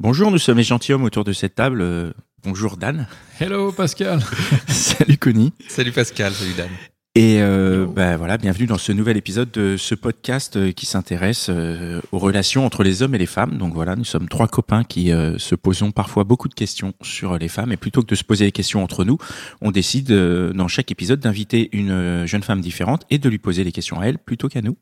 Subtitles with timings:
[0.00, 1.80] Bonjour, nous sommes les gentilshommes autour de cette table.
[1.80, 2.12] Euh,
[2.42, 3.06] bonjour Dan.
[3.40, 4.20] Hello Pascal.
[4.68, 5.52] salut Connie.
[5.68, 6.68] Salut Pascal, salut Dan.
[7.16, 11.46] Et euh, bah, voilà, bienvenue dans ce nouvel épisode de ce podcast euh, qui s'intéresse
[11.48, 13.56] euh, aux relations entre les hommes et les femmes.
[13.56, 17.38] Donc voilà, nous sommes trois copains qui euh, se posons parfois beaucoup de questions sur
[17.38, 17.70] les femmes.
[17.70, 19.16] Et plutôt que de se poser des questions entre nous,
[19.60, 23.62] on décide euh, dans chaque épisode d'inviter une jeune femme différente et de lui poser
[23.62, 24.76] les questions à elle plutôt qu'à nous.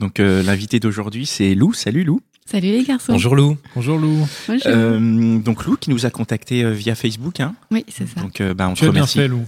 [0.00, 1.72] Donc euh, l'invité d'aujourd'hui, c'est Lou.
[1.72, 2.20] Salut Lou.
[2.50, 3.12] Salut les garçons.
[3.12, 3.56] Bonjour Lou.
[3.76, 4.26] Bonjour Lou.
[4.48, 4.66] Bonjour.
[4.66, 7.38] Euh, donc Lou qui nous a contacté euh, via Facebook.
[7.38, 7.54] Hein.
[7.70, 8.20] oui, c'est ça.
[8.20, 9.18] Donc euh, bah, on te bien remercie.
[9.18, 9.44] fait Lou.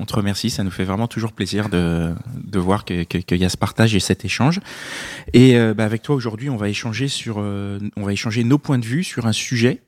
[0.00, 3.44] On te remercie, ça nous fait vraiment toujours plaisir de, de voir qu'il que, y
[3.44, 4.58] a ce partage et cet échange.
[5.32, 8.58] Et euh, bah, avec toi aujourd'hui, on va échanger sur, euh, on va échanger nos
[8.58, 9.82] points de vue sur un sujet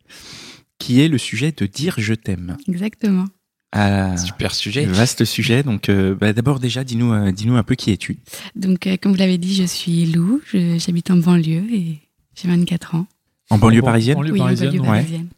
[0.78, 2.56] qui est le sujet de dire je t'aime.
[2.68, 3.26] Exactement.
[3.72, 4.84] Ah, Super sujet.
[4.84, 5.62] vaste sujet.
[5.62, 8.18] Donc euh, bah, d'abord déjà, dis-nous, euh, dis-nous un peu qui es-tu.
[8.54, 11.98] Donc, euh, comme vous l'avez dit, je suis Lou, j'habite en banlieue et
[12.34, 13.06] j'ai 24 ans.
[13.50, 14.16] En banlieue parisienne.
[14.16, 14.98] banlieue oui, parisienne, en banlieue ouais.
[14.98, 15.28] parisienne.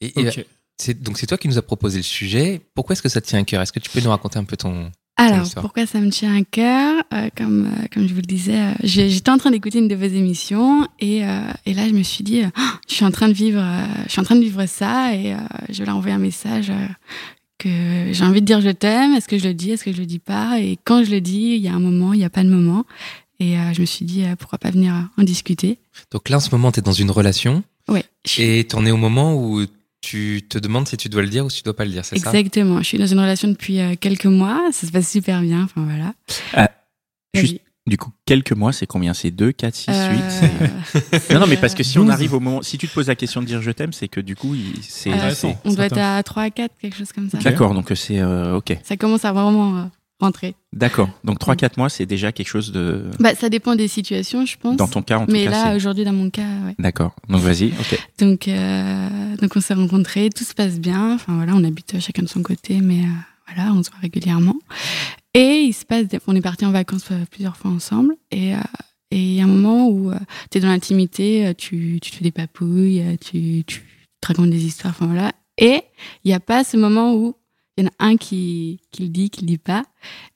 [0.00, 0.44] Et, et, Ok.
[0.76, 2.60] c'est- donc c'est toi qui nous as proposé le sujet.
[2.74, 3.62] Pourquoi est-ce que ça te tient à cœur?
[3.62, 4.90] Est-ce que tu peux nous raconter un peu ton...
[5.20, 7.02] Alors, pourquoi ça me tient à cœur?
[7.12, 9.96] Euh, comme, euh, comme je vous le disais, euh, j'étais en train d'écouter une de
[9.96, 12.42] vos émissions et, euh, et là, je me suis dit,
[12.88, 15.34] je suis en train de vivre, euh, je suis en train de vivre ça et
[15.34, 15.38] euh,
[15.70, 16.86] je vais leur envoyer un message euh,
[17.58, 19.14] que j'ai envie de dire je t'aime.
[19.14, 19.72] Est-ce que je le dis?
[19.72, 20.60] Est-ce que je le dis pas?
[20.60, 22.48] Et quand je le dis, il y a un moment, il n'y a pas de
[22.48, 22.84] moment.
[23.40, 25.78] Et euh, je me suis dit, euh, pourquoi pas venir en discuter
[26.10, 28.04] Donc là, en ce moment, tu es dans une relation Ouais.
[28.38, 29.64] et tu en es au moment où
[30.00, 32.04] tu te demandes si tu dois le dire ou si tu dois pas le dire,
[32.04, 32.28] c'est ça?
[32.30, 32.78] Exactement.
[32.78, 34.60] Je suis dans une relation depuis euh, quelques mois.
[34.72, 35.62] Ça se passe super bien.
[35.64, 36.14] Enfin voilà.
[36.54, 36.70] Ah,
[37.34, 39.14] juste- Du coup, quelques mois, c'est combien?
[39.14, 40.68] C'est 2, 4, 6, 8 Euh,
[41.34, 42.12] Non, non, mais parce que si on 12.
[42.12, 44.20] arrive au moment, si tu te poses la question de dire je t'aime, c'est que
[44.20, 45.10] du coup, c'est.
[45.12, 47.38] euh, c'est- on doit être à 3 à 4, quelque chose comme ça.
[47.38, 48.76] D'accord, donc c'est euh, ok.
[48.84, 49.82] Ça commence à vraiment euh,
[50.20, 50.54] rentrer.
[50.72, 51.08] D'accord.
[51.24, 53.04] Donc 3-4 mois, c'est déjà quelque chose de.
[53.20, 54.76] Bah, ça dépend des situations, je pense.
[54.76, 55.76] Dans ton cas, en tout Mais cas, là, c'est.
[55.76, 56.74] aujourd'hui, dans mon cas, ouais.
[56.78, 57.14] D'accord.
[57.28, 57.68] Donc vas-y.
[57.68, 57.98] Ok.
[58.18, 61.14] Donc, euh, donc on s'est rencontrés, tout se passe bien.
[61.14, 64.00] Enfin voilà, on habite euh, chacun de son côté, mais euh, voilà, on se voit
[64.00, 64.56] régulièrement.
[65.34, 68.14] Et il se passe, des- on est partis en vacances euh, plusieurs fois ensemble.
[68.30, 68.58] Et euh,
[69.10, 70.12] et il y a un moment où
[70.50, 73.80] tu es dans l'intimité, euh, tu, tu te fais des papouilles, euh, tu, tu
[74.20, 75.32] te racontes des histoires, enfin voilà.
[75.56, 75.80] Et
[76.24, 77.34] il n'y a pas ce moment où
[77.78, 79.84] il y en a un qui, qui le dit, qui le dit pas.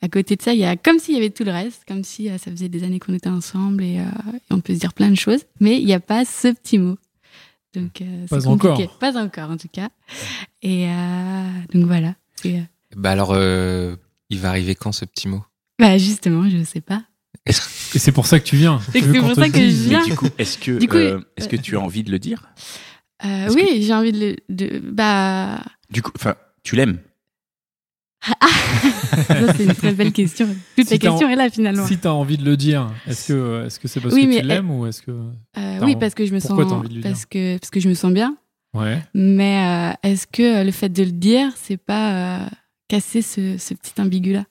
[0.01, 2.05] À côté de ça, il y a comme s'il y avait tout le reste, comme
[2.05, 4.05] si euh, ça faisait des années qu'on était ensemble et, euh,
[4.35, 6.79] et on peut se dire plein de choses, mais il n'y a pas ce petit
[6.79, 6.97] mot.
[7.75, 8.99] Donc, euh, Pas encore.
[8.99, 9.89] Pas encore, en tout cas.
[10.63, 12.15] Et euh, donc voilà.
[12.47, 12.61] Euh,
[12.97, 13.97] Bah alors, euh,
[14.31, 15.43] il va arriver quand ce petit mot?
[15.79, 17.03] Bah justement, je sais pas.
[17.47, 18.81] Et c'est pour ça que tu viens.
[18.93, 20.01] C'est pour ça que je viens.
[20.01, 22.49] Mais du coup, est-ce que coup, euh, est-ce que tu as envie de le dire?
[23.25, 25.61] Euh, oui, j'ai envie de, le- de bah.
[25.91, 26.99] Du coup, enfin, tu l'aimes?
[29.27, 30.47] Ça, c'est une très belle question.
[30.77, 31.87] Toute Si la question est là finalement.
[31.87, 34.29] Si tu as envie de le dire, est-ce que est-ce que c'est parce Oui, que
[34.29, 36.71] mais tu l'aimes ou est-ce que Euh, oui, en- parce que je me pourquoi t'as
[36.71, 38.37] sens envie de parce que parce que je me sens bien.
[38.75, 42.47] ouais Mais euh, est-ce que euh, le fait de le dire, c'est pas euh,
[42.89, 44.45] casser ce, ce petit ambigu là,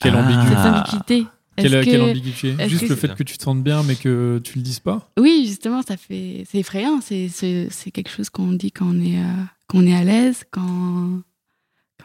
[0.00, 0.22] Quelle Ah.
[0.24, 0.46] ambiguïté.
[0.48, 1.26] cette ambiguïté
[1.56, 2.68] Quelle, ambiguïté?
[2.68, 4.80] Juste que le c'est- fait que tu te sentes bien mais que tu le dises
[4.80, 5.10] pas?
[5.18, 7.00] Oui, justement, ça fait c'est effrayant.
[7.02, 10.04] C'est c'est c'est quelque chose qu'on dit quand on est euh, quand on est à
[10.04, 11.20] l'aise, quand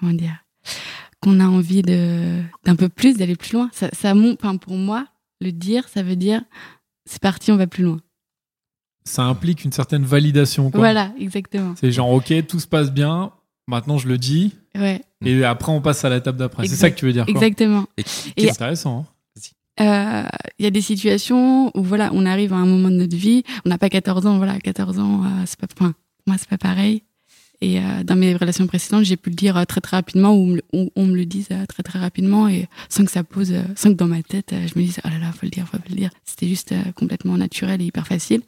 [0.02, 0.36] comment dire,
[1.22, 3.70] qu'on a envie de d'un peu plus, d'aller plus loin.
[3.72, 5.08] Ça, enfin, pour moi,
[5.40, 6.42] le dire, ça veut dire
[7.06, 8.00] c'est parti, on va plus loin.
[9.04, 10.70] Ça implique une certaine validation.
[10.70, 10.80] Quoi.
[10.80, 11.74] Voilà, exactement.
[11.80, 13.32] C'est genre, ok, tout se passe bien,
[13.68, 16.68] maintenant je le dis, Ouais, et après on passe à la table d'après.
[16.68, 17.34] C'est ça que tu veux dire, quoi.
[17.34, 17.86] exactement.
[17.98, 19.00] Et Et- C'est intéressant.
[19.00, 19.06] hein.
[19.80, 20.24] Euh,
[20.60, 23.44] Il y a des situations où voilà, on arrive à un moment de notre vie,
[23.66, 25.94] on n'a pas 14 ans, voilà, 14 ans, euh, c'est pas, enfin,
[26.28, 27.04] moi c'est pas pareil.
[27.62, 30.58] Et euh, dans mes relations précédentes, j'ai pu le dire euh, très très rapidement ou,
[30.74, 33.62] ou on me le dise euh, très très rapidement et sans que ça pose, euh,
[33.76, 35.78] sans que dans ma tête je me dise oh là là, faut le dire, faut
[35.88, 36.10] le dire.
[36.26, 38.42] C'était juste complètement naturel et hyper facile.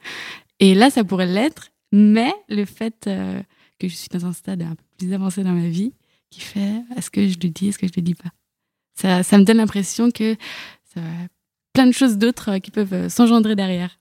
[0.59, 4.75] Et là, ça pourrait l'être, mais le fait que je suis dans un stade un
[4.75, 5.93] peu plus avancé dans ma vie,
[6.31, 8.29] qui fait est-ce que je le dis, est-ce que je le dis pas?
[8.95, 10.35] Ça, ça me donne l'impression que
[10.93, 11.01] ça,
[11.73, 13.99] plein de choses d'autres qui peuvent s'engendrer derrière.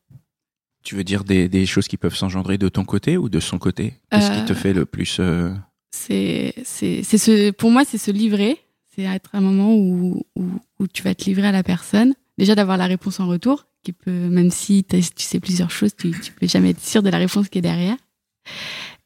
[0.82, 3.58] Tu veux dire des, des choses qui peuvent s'engendrer de ton côté ou de son
[3.58, 3.94] côté?
[4.11, 5.52] Qu'est-ce qui Euh, te fait le plus euh,
[5.90, 8.58] C'est, c'est, c'est ce, pour moi, c'est se livrer.
[8.94, 10.49] C'est être un moment où, où,
[10.81, 12.14] où tu vas te livrer à la personne.
[12.37, 16.11] Déjà d'avoir la réponse en retour, qui peut, même si tu sais plusieurs choses, tu,
[16.20, 17.96] tu peux jamais être sûr de la réponse qui est derrière.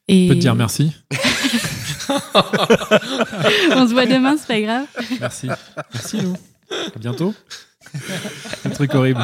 [0.09, 0.93] Et Je peux te dire merci.
[2.09, 4.87] on se voit demain, c'est pas grave.
[5.21, 5.49] Merci.
[5.93, 6.35] Merci, Lou.
[6.95, 7.35] À bientôt.
[8.65, 9.21] Un truc horrible.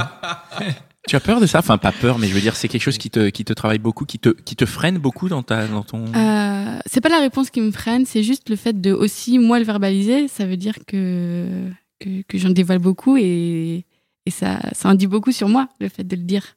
[1.09, 1.59] Tu as peur de ça?
[1.59, 3.79] Enfin, pas peur, mais je veux dire, c'est quelque chose qui te, qui te travaille
[3.81, 6.05] beaucoup, qui te, qui te freine beaucoup dans, ta, dans ton.
[6.15, 9.59] Euh, c'est pas la réponse qui me freine, c'est juste le fait de aussi moi
[9.59, 10.29] le verbaliser.
[10.29, 11.49] Ça veut dire que
[12.01, 13.85] que, que j'en dévoile beaucoup et,
[14.27, 16.57] et ça, ça en dit beaucoup sur moi le fait de le dire.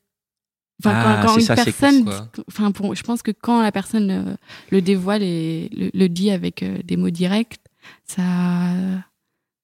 [0.84, 2.10] Enfin, Ah, quand, quand c'est une ça, personne,
[2.48, 4.36] enfin pour, je pense que quand la personne euh,
[4.72, 7.58] le dévoile et le, le dit avec euh, des mots directs,
[8.04, 8.22] ça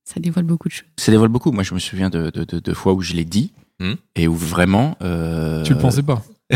[0.06, 0.88] ça dévoile beaucoup de choses.
[0.98, 1.52] Ça dévoile beaucoup.
[1.52, 3.96] Moi, je me souviens de, de, de, de fois où je l'ai dit Hmm.
[4.16, 4.96] et où vraiment.
[5.02, 6.22] euh, Tu le pensais pas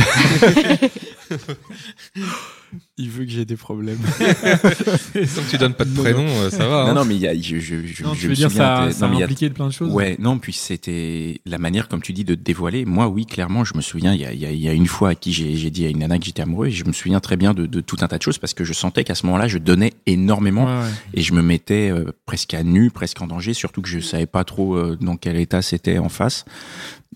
[2.97, 3.97] Il veut que j'ai des problèmes.
[4.19, 6.83] Tant que tu donnes pas de prénom, euh, ça va.
[6.85, 6.93] non, hein.
[6.93, 8.89] non, mais il y a, je, je, je, Non, je tu me veux dire souviens
[8.89, 11.89] ça, ça non, a impliqué de plein de choses Ouais, non, puis c'était la manière,
[11.89, 12.85] comme tu dis, de te dévoiler.
[12.85, 14.73] Moi, oui, clairement, je me souviens, il y a, il y a, il y a
[14.73, 16.93] une fois à qui j'ai dit à une nana que j'étais amoureux, et je me
[16.93, 19.15] souviens très bien de, de tout un tas de choses parce que je sentais qu'à
[19.15, 20.89] ce moment-là, je donnais énormément Ouais, ouais.
[21.15, 24.25] et je me mettais euh, presque à nu, presque en danger, surtout que je savais
[24.25, 26.45] pas trop euh, dans quel état c'était en face.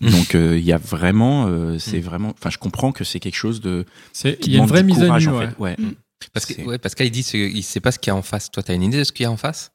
[0.00, 3.36] Donc, euh, il y a vraiment, euh, c'est vraiment, enfin, je comprends que c'est quelque
[3.36, 3.84] chose de.
[4.24, 5.32] Il y a une vraie mise à courage, nu.
[5.34, 5.46] en ouais.
[5.48, 5.58] fait.
[5.58, 5.69] Ouais.
[5.78, 5.92] Mm.
[6.34, 8.22] Parce que, ouais, Pascal, il dit ce- il sait pas ce qu'il y a en
[8.22, 8.50] face.
[8.50, 9.72] Toi, t'as une idée de ce qu'il y a en face?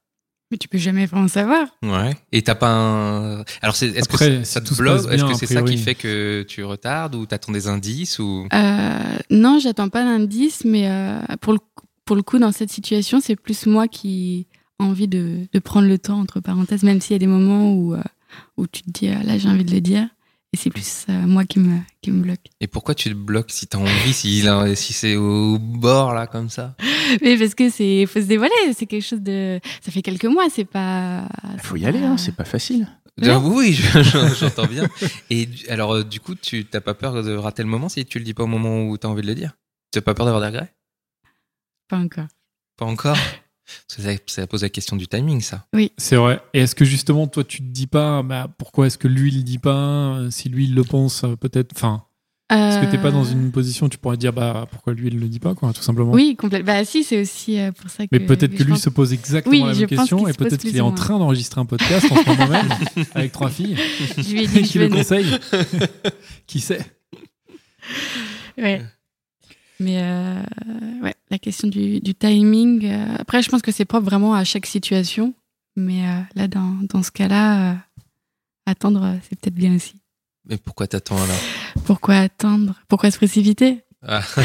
[0.51, 1.67] Mais tu peux jamais vraiment savoir.
[1.81, 2.15] Ouais.
[2.31, 3.43] Et t'as pas un.
[3.63, 6.45] Alors, c'est- est-ce que ça, te bloque Est-ce que a c'est ça qui fait que
[6.47, 8.47] tu retardes ou t'attends des indices ou?
[8.53, 11.59] Euh, non, j'attends pas d'indice, mais euh, pour, le,
[12.05, 14.45] pour le coup, dans cette situation, c'est plus moi qui
[14.79, 17.73] ai envie de, de prendre le temps, entre parenthèses, même s'il y a des moments
[17.73, 18.01] où, euh,
[18.57, 20.07] où tu te dis, ah, là, j'ai envie de le dire.
[20.55, 22.39] Et c'est plus euh, moi qui me, qui me bloque.
[22.61, 24.41] Et pourquoi tu te bloques si t'as envie, si,
[24.75, 26.77] si c'est au bord là comme ça?
[27.21, 29.59] Mais parce que c'est faut se dévoiler, c'est quelque chose de.
[29.81, 31.27] Ça fait quelques mois, c'est pas.
[31.55, 32.87] Il faut y aller, hein, c'est pas facile.
[33.21, 33.35] Ouais.
[33.35, 34.87] Oui, je- je- j'entends bien.
[35.29, 38.17] Et alors, euh, du coup, tu t'as pas peur de rater le moment si tu
[38.19, 39.57] le dis pas au moment où t'as envie de le dire?
[39.91, 40.73] Tu as pas peur d'avoir des regrets?
[41.89, 42.27] Pas encore.
[42.77, 43.17] Pas encore?
[43.87, 45.65] Parce que ça, ça pose la question du timing, ça.
[45.97, 46.39] C'est vrai.
[46.53, 49.37] Et est-ce que justement, toi, tu te dis pas, bah, pourquoi est-ce que lui, il
[49.37, 51.71] le dit pas euh, Si lui, il le pense, euh, peut-être.
[51.75, 52.03] Enfin,
[52.51, 55.19] est-ce que t'es pas dans une position où tu pourrais dire, bah, pourquoi lui, il
[55.19, 56.11] le dit pas, quoi, tout simplement?
[56.11, 56.73] Oui, complètement.
[56.73, 58.09] Bah si, c'est aussi euh, pour ça que.
[58.11, 60.77] Mais peut-être que lui pense- se pose exactement Oui, la même question et peut-être qu'il
[60.77, 62.69] est en train d'enregistrer un podcast en ce moment même
[63.15, 63.75] avec trois filles
[64.17, 64.97] Je lui ai dit qui je le venais.
[64.97, 65.39] conseille.
[66.47, 66.85] qui sait?
[68.57, 68.83] Ouais.
[69.79, 70.41] Mais euh,
[71.03, 72.85] ouais, la question du, du timing.
[72.85, 75.33] euh, après, je pense que c'est propre vraiment à chaque situation.
[75.75, 77.75] Mais euh, là, dans, dans ce cas-là, euh,
[78.65, 79.95] attendre, c'est peut-être bien aussi.
[80.47, 81.39] Mais pourquoi t'attends alors?
[81.85, 82.75] Pourquoi attendre?
[82.87, 83.81] Pourquoi se précipiter?
[84.07, 84.21] Ah.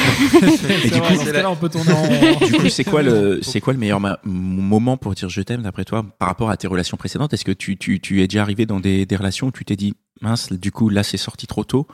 [0.85, 2.47] Et du coup, dans ce cas-là, on peut tourner en.
[2.47, 5.85] Du coup, c'est quoi le, c'est quoi le meilleur moment pour dire je t'aime d'après
[5.85, 7.35] toi par rapport à tes relations précédentes?
[7.35, 9.76] Est-ce que tu, tu, tu es déjà arrivé dans des, des relations où tu t'es
[9.76, 9.93] dit
[10.23, 11.87] mince, du coup là c'est sorti trop tôt?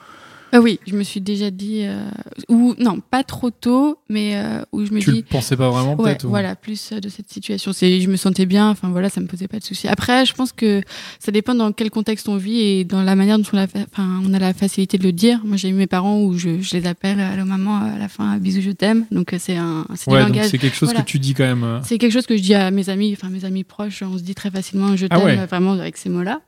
[0.53, 1.81] Ah Oui, je me suis déjà dit.
[1.83, 2.09] euh,
[2.49, 5.17] ou non, pas trop tôt, mais euh, où je me Tu dis.
[5.19, 7.73] le pensais pas vraiment, Ouais, peut-être ou- voilà, plus euh, de cette situation.
[7.73, 9.89] C'est, je me sentais bien, enfin voilà, ça me posait pas de soucis.
[9.89, 10.83] Après, je pense que
[11.19, 14.21] ça dépend dans quel contexte on vit et dans la manière dont on a, enfin,
[14.25, 15.41] on a la facilité de le dire.
[15.45, 18.37] Moi, j'ai eu mes parents où je, je les appelle, allô maman, à la fin,
[18.39, 19.05] bisous, je t'aime.
[19.11, 20.51] Donc euh, c'est un, c'est Ouais, donc langage.
[20.51, 21.03] c'est quelque chose Voilà.
[21.03, 21.65] que tu dis quand même.
[21.65, 21.81] euh.
[21.83, 24.23] C'est quelque chose que je dis à mes amis, enfin mes amis proches, on se
[24.23, 25.47] dit très facilement je Ah t'aime, ouais.
[25.47, 26.41] vraiment avec ces mots-là.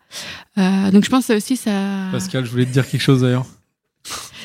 [0.58, 1.70] Euh, donc je pense que aussi ça.
[2.12, 3.44] Pascal, je voulais te dire quelque chose d'ailleurs.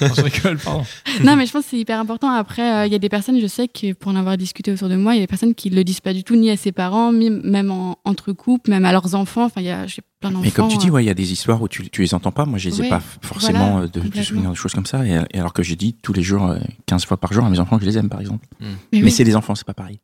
[0.00, 0.84] Non, je rigole, pardon.
[1.24, 2.30] non, mais je pense que c'est hyper important.
[2.30, 4.88] Après, euh, il y a des personnes, je sais que pour en avoir discuté autour
[4.88, 6.56] de moi, il y a des personnes qui le disent pas du tout, ni à
[6.56, 9.44] ses parents, ni même en- entre couples, même à leurs enfants.
[9.44, 9.86] Enfin, il y a
[10.20, 10.42] plein d'enfants.
[10.44, 12.12] Mais comme tu dis, euh, ouais, il y a des histoires où tu, tu les
[12.14, 12.44] entends pas.
[12.44, 15.06] Moi, je les ai pas forcément voilà, euh, de, de souvenirs de choses comme ça.
[15.06, 17.50] Et, et alors que j'ai dit tous les jours, euh, 15 fois par jour à
[17.50, 18.46] mes enfants que je les aime, par exemple.
[18.60, 19.10] Mais, Mais oui.
[19.12, 20.00] c'est des enfants, c'est pas pareil.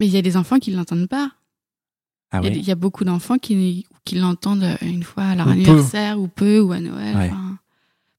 [0.00, 1.30] Mais il y a des enfants qui l'entendent pas.
[2.30, 2.54] Ah Il y a ouais.
[2.56, 5.54] des- il y, a beaucoup d'enfants qui, qui l'entendent une fois à leur Ou peu.
[5.56, 7.16] anniversaire ou peu ou à Noël.
[7.16, 7.30] Ouais.
[7.32, 7.56] enfin,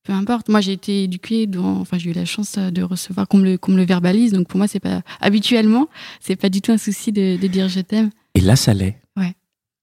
[0.10, 0.50] peu importe.
[0.50, 3.44] Moi, j'ai été éduquée dans, enfin, j'ai eu la chance euh, de recevoir qu'on me
[3.44, 4.32] le, qu'on me le verbalise.
[4.32, 5.88] Donc pour moi, c'est pas habituellement,
[6.20, 8.10] c'est pas du tout un souci de, de dire je t'aime.
[8.34, 9.00] Et là, ça l'est.
[9.16, 9.36] Ouais.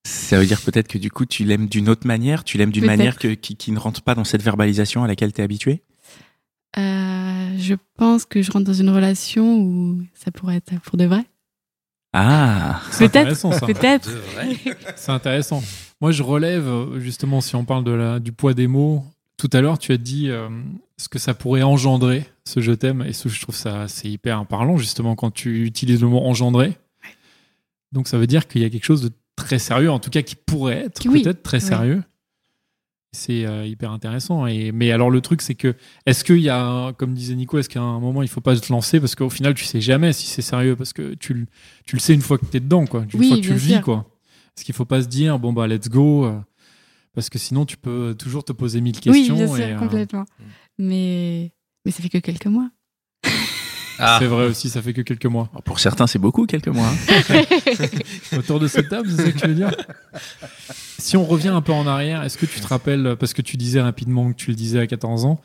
[0.05, 2.43] Ça veut dire peut-être que du coup, tu l'aimes d'une autre manière?
[2.43, 2.99] Tu l'aimes d'une Peut-être.
[2.99, 5.85] manière que, qui, qui ne rentre pas dans cette verbalisation à laquelle tu es habitué.
[6.77, 11.05] Euh, je pense que je rentre dans une relation où ça pourrait être pour de
[11.05, 11.25] vrai.
[12.13, 12.81] Ah.
[12.91, 13.65] C'est Peut-être, intéressant, ça.
[13.67, 14.11] peut-être.
[14.97, 15.63] C'est intéressant.
[16.01, 19.05] Moi, je relève, euh, justement, si on parle de la, du poids des mots,
[19.37, 20.49] tout à l'heure, tu as dit euh,
[20.97, 24.47] ce que ça pourrait engendrer, ce je t'aime, et ce, je trouve ça c'est hyper
[24.47, 26.77] parlant, justement, quand tu utilises le mot engendrer.
[27.93, 30.23] Donc, ça veut dire qu'il y a quelque chose de très sérieux, en tout cas
[30.23, 31.23] qui pourrait être Oui.
[31.23, 31.69] peut-être très Oui.
[31.69, 32.03] sérieux.
[33.13, 34.47] C'est euh, hyper intéressant.
[34.47, 35.75] Et, mais alors, le truc, c'est que,
[36.05, 38.71] est-ce qu'il y a, comme disait Nico, est-ce qu'à un moment, il faut pas se
[38.71, 41.47] lancer Parce qu'au final, tu sais jamais si c'est sérieux, parce que tu, le-
[41.87, 43.07] tu le sais une fois que tu es dedans, quoi.
[43.15, 44.05] Une Oui, fois que tu le vis, quoi.
[44.57, 46.39] Est-ce qu'il faut pas se dire, bon, bah, let's go euh,
[47.17, 49.11] Parce que sinon, tu peux toujours te poser mille questions.
[49.13, 50.25] Oui, bien sûr, et, euh, complètement.
[50.79, 51.51] Mais,
[51.85, 52.71] mais ça fait que quelques mois.
[53.99, 54.19] Ah.
[54.21, 55.49] C'est vrai aussi, ça fait que quelques mois.
[55.53, 56.87] Alors, Pour certains, c'est beaucoup, quelques mois.
[56.87, 57.43] hein.
[58.39, 59.75] Autour de cette table, c'est ça que tu veux dire?
[60.99, 63.57] Si on revient un peu en arrière, est-ce que tu te rappelles, parce que tu
[63.57, 65.41] disais rapidement que tu le disais à 14 ans,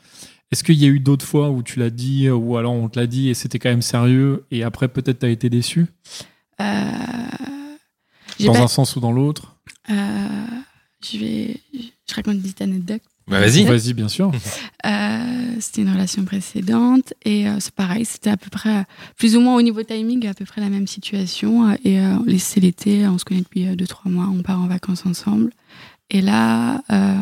[0.50, 3.00] est-ce qu'il y a eu d'autres fois où tu l'as dit, ou alors on te
[3.00, 5.86] l'a dit et c'était quand même sérieux, et après peut-être tu as été déçu,
[6.60, 6.64] Euh,
[8.40, 9.56] dans pas- un sens ou dans l'autre?
[9.88, 9.94] Euh,
[11.10, 13.02] je vais, je raconte une petite anecdote.
[13.28, 13.64] Bah, vas-y.
[13.64, 14.30] Vas-y, bien sûr.
[14.84, 18.84] Euh, c'était une relation précédente et euh, c'est pareil, c'était à peu près,
[19.16, 21.70] plus ou moins au niveau timing, à peu près la même situation.
[21.70, 25.06] euh, et euh, c'est l'été, on se connaît depuis 2-3 mois, on part en vacances
[25.06, 25.52] ensemble.
[26.10, 27.14] Et là, euh,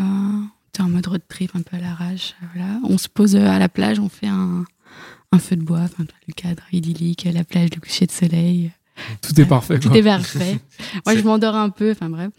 [0.72, 2.34] t'es en mode road trip, un peu à l'arrache.
[2.54, 2.80] Voilà.
[2.88, 4.64] On se pose à la plage, on fait un,
[5.32, 8.70] un feu de bois, enfin, le cadre idyllique, la plage, le coucher de soleil.
[9.20, 9.78] Tout est parfait.
[9.78, 9.98] Tout quoi.
[9.98, 10.58] est parfait.
[11.06, 12.30] Moi, je m'endors un peu, enfin bref.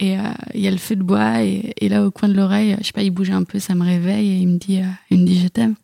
[0.00, 0.22] Et euh,
[0.54, 2.86] il y a le feu de bois, et, et là, au coin de l'oreille, je
[2.86, 5.20] sais pas, il bouge un peu, ça me réveille, et il me dit, euh, il
[5.20, 5.74] me dit je t'aime.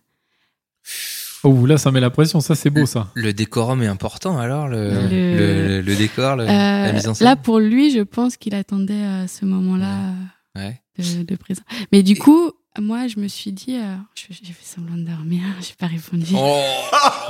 [1.45, 3.11] Oh, là, ça met la pression, ça c'est beau ça.
[3.15, 7.15] Le décorum est important alors, le, Le- le, le décor, le- la Euh, mise en
[7.15, 7.25] scène?
[7.27, 10.13] là, pour lui, je pense qu'il attendait euh, ce moment-là
[10.57, 10.83] Ouais.
[10.99, 11.63] de, de présent.
[11.93, 15.41] Mais du coup, moi, je me suis dit, euh, je- j'ai fait semblant de dormir,
[15.61, 16.35] j'ai pas répondu.
[16.37, 16.61] Oh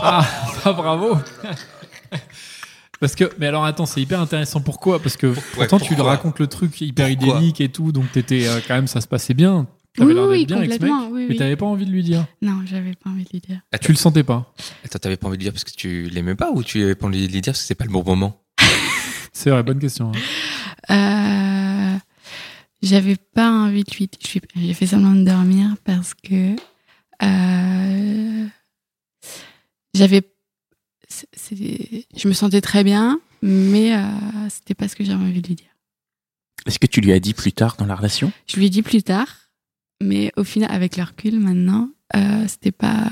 [0.02, 0.26] Ah,
[0.64, 1.18] ah, bravo
[3.00, 4.60] Parce que, mais alors attends, c'est hyper intéressant.
[4.60, 5.00] Pourquoi?
[5.00, 7.36] Parce que pourtant tu lui racontes le truc hyper Pourquoi?
[7.38, 9.66] idyllique et tout, donc t'étais euh, quand même, ça se passait bien.
[9.96, 11.08] T'avais oui, l'air oui, bien avec ce mec, complètement.
[11.10, 12.26] oui, mais t'avais pas envie de lui dire.
[12.42, 13.60] Non, j'avais pas envie de lui dire.
[13.72, 14.52] Attends, Tu le sentais pas.
[14.84, 16.94] Attends, t'avais pas envie de lui dire parce que tu l'aimais pas ou tu avais
[16.94, 18.40] pas envie de lui dire parce que c'est pas le bon moment?
[19.32, 20.12] C'est vrai, bonne question.
[20.90, 21.94] hein.
[21.94, 21.98] Euh,
[22.82, 24.08] j'avais pas envie de lui.
[24.20, 26.54] suis- J'ai fait semblant de dormir parce que
[27.22, 28.46] euh,
[29.94, 30.22] j'avais.
[32.16, 34.02] Je me sentais très bien, mais euh,
[34.48, 35.66] c'était pas ce que j'avais envie de lui dire.
[36.66, 38.32] Est-ce que tu lui as dit plus tard dans la relation?
[38.46, 39.28] Je lui ai dit plus tard,
[40.02, 43.08] mais au final, avec le recul maintenant, euh, c'était pas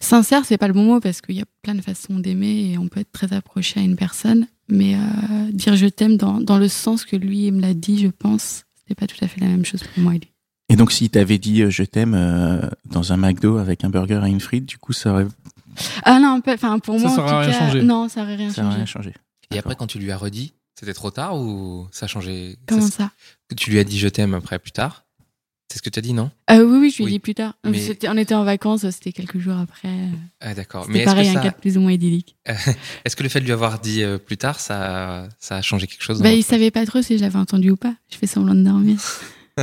[0.00, 2.78] sincère, c'est pas le bon mot parce qu'il y a plein de façons d'aimer et
[2.78, 6.58] on peut être très approché à une personne, mais euh, dire je t'aime dans, dans
[6.58, 9.48] le sens que lui me l'a dit, je pense, c'était pas tout à fait la
[9.48, 10.32] même chose pour moi et lui.
[10.72, 14.22] Et donc, s'il t'avait dit euh, je t'aime euh, dans un McDo avec un burger
[14.26, 15.26] et une frite, du coup, ça aurait,
[16.04, 17.82] Ah non, enfin pour Ça, moi, ça en aurait tout rien cas, changé.
[17.82, 18.76] non, ça aurait rien ça aurait changé.
[18.76, 19.14] rien changé.
[19.54, 22.56] Et après, quand tu lui as redit, c'était trop tard ou ça a changé?
[22.66, 23.10] Comment Ça- ça
[23.48, 25.04] que Tu lui as dit je t'aime après plus tard?
[25.70, 26.30] C'est ce que tu as dit, non?
[26.50, 27.54] Euh, Oui, oui, je lui ai Oui, dit plus tard.
[27.64, 29.88] mais- On était en vacances, c'était quelques jours après.
[30.42, 30.84] Ah d'accord.
[30.88, 32.36] Mais est-ce que, pareil, un ça- cadre plus ou moins idyllique.
[33.04, 35.86] est-ce que le fait de lui avoir dit euh, plus tard, ça, ça a changé
[35.86, 37.94] quelque chose Bah, il savait pas trop si je l'avais entendu ou pas.
[38.10, 38.98] Je fais semblant de dormir.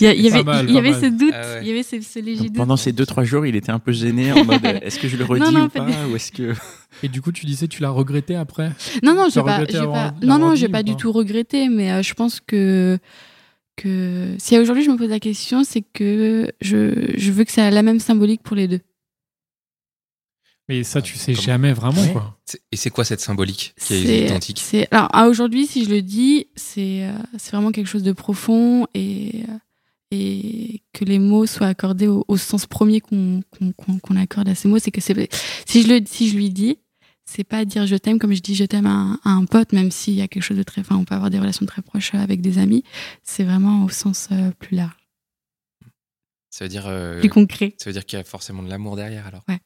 [0.00, 1.58] Il y, il avait, il y ce doute, Ah ouais.
[1.62, 2.56] il y avait ce, ce léger doute.
[2.56, 5.16] Pendant ces deux trois jours, il était un peu gêné en mode est-ce que je
[5.16, 6.54] le redis non, ou pas pas ou est-ce que
[7.02, 8.72] Et du coup, tu disais, tu l'as regretté après?
[9.02, 12.02] Non, non, j'ai as pas, pas, non, non, j'ai pas du tout regretté, mais euh,
[12.02, 12.98] je pense que
[13.76, 17.62] que si aujourd'hui je me pose la question, c'est que je, je veux que ça
[17.62, 18.80] ait la même symbolique pour les deux.
[20.68, 22.12] Mais ça, tu sais Comment jamais vraiment, Ouais.
[22.12, 22.38] quoi.
[22.70, 24.62] Et c'est quoi cette symbolique qui est, C'est- identique?
[24.90, 28.86] alors à aujourd'hui, si je le dis, c'est euh, c'est vraiment quelque chose de profond
[28.94, 29.58] et euh,
[30.14, 34.48] et que les mots soient accordés au, au sens premier qu'on qu'on- qu'on- qu'on accorde
[34.48, 35.28] à ces mots, c'est que c'est
[35.66, 36.78] si je le si je lui dis,
[37.24, 39.72] c'est pas dire je t'aime comme je dis je t'aime à, un- à un pote,
[39.72, 41.82] même s'il y a quelque chose de très, enfin on peut avoir des relations très
[41.82, 42.84] proches avec des amis.
[43.24, 44.92] C'est vraiment au sens euh, plus large,
[46.50, 47.74] Ça veut dire, euh, plus concret.
[47.78, 49.42] ça veut dire qu'il y a forcément de l'amour derrière alors.
[49.48, 49.58] Ouais.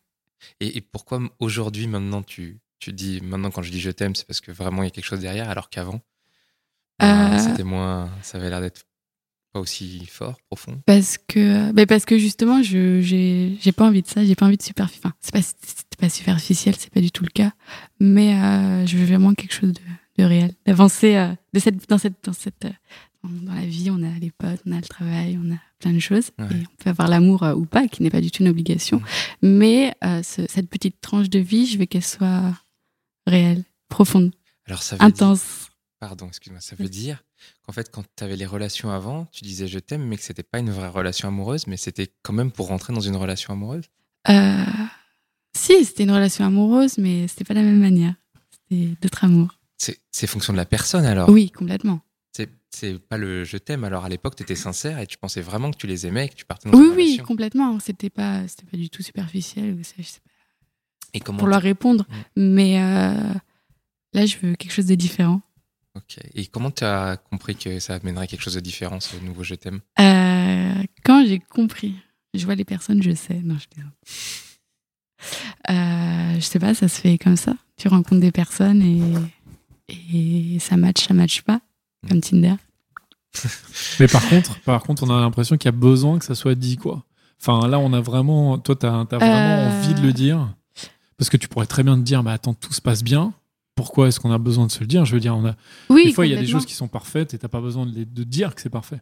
[0.60, 4.26] Et, et pourquoi aujourd'hui, maintenant, tu, tu dis, maintenant quand je dis je t'aime, c'est
[4.26, 6.00] parce que vraiment il y a quelque chose derrière, alors qu'avant,
[7.02, 7.38] euh, Euh.
[7.38, 8.84] c'était moins, ça avait l'air d'être
[9.52, 10.82] pas aussi fort, profond?
[10.86, 14.56] Parce que, ben parce que justement, je j'ai pas envie de ça, j'ai pas envie
[14.56, 15.00] de superficiel.
[15.04, 17.52] Enfin, c'est pas c'est pas superficiel, c'est pas du tout le cas.
[18.00, 19.80] Mais euh, je veux vraiment quelque chose de,
[20.22, 22.66] de réel, d'avancer euh, de cette dans cette dans cette
[23.42, 23.90] dans, la vie.
[23.90, 26.46] On a les potes, on a le travail, on a plein de choses Ouais.
[26.50, 29.00] et on peut avoir l'amour euh, ou pas, qui n'est pas du tout une obligation.
[29.42, 32.54] Mais euh, ce- cette petite tranche de vie, je veux qu'elle soit
[33.26, 34.32] réelle, profonde,
[34.66, 35.68] Alors ça veut dire, intense.
[36.00, 37.22] pardon, excuse-moi, ça veut dire
[37.62, 40.42] qu'en fait, quand tu avais les relations avant, tu disais je t'aime, mais que c'était
[40.42, 43.84] pas une vraie relation amoureuse, mais c'était quand même pour rentrer dans une relation amoureuse?
[44.28, 44.64] Euh,
[45.56, 48.14] si, c'était une relation amoureuse, mais c'était pas de la même manière.
[48.50, 49.58] C'était d'autres amours.
[50.10, 51.28] C'est fonction de la personne alors?
[51.28, 52.00] Oui, complètement.
[52.78, 53.84] C'est pas le je t'aime.
[53.84, 56.28] Alors à l'époque, tu étais sincère et tu pensais vraiment que tu les aimais et
[56.28, 57.24] que tu partais dans Oui, oui, relation.
[57.24, 57.80] complètement.
[57.80, 59.76] C'était pas, c'était pas du tout superficiel.
[59.78, 60.30] je sais pas,
[61.14, 62.04] Et comment pour leur répondre.
[62.36, 62.42] Mm.
[62.54, 63.32] Mais euh,
[64.12, 65.40] là, je veux quelque chose de différent.
[65.94, 66.18] Ok.
[66.34, 69.54] Et comment tu as compris que ça amènerait quelque chose de différent, ce nouveau je
[69.54, 69.80] t'aime?
[69.98, 71.94] Euh, quand j'ai compris,
[72.34, 73.40] je vois les personnes, je sais.
[73.42, 73.94] Non, je plaisante.
[75.70, 77.56] Euh, je sais pas, ça se fait comme ça.
[77.78, 81.60] Tu rencontres des personnes et, et ça match, ça match pas,
[82.08, 82.54] comme Tinder.
[84.00, 86.54] Mais par contre, par contre, on a l'impression qu'il y a besoin que ça soit
[86.54, 87.04] dit, quoi.
[87.40, 89.68] Enfin, là, on a vraiment, toi, t'as as vraiment Euh.
[89.80, 90.54] envie de le dire.
[91.18, 93.32] Parce que tu pourrais très bien te dire, bah attends, tout se passe bien.
[93.74, 95.04] Pourquoi est-ce qu'on a besoin de se le dire?
[95.04, 95.54] Je veux dire, on a...
[95.90, 97.84] Oui, des fois, il y a des choses qui sont parfaites et t'as pas besoin
[97.86, 99.00] de, les- de dire que c'est parfait.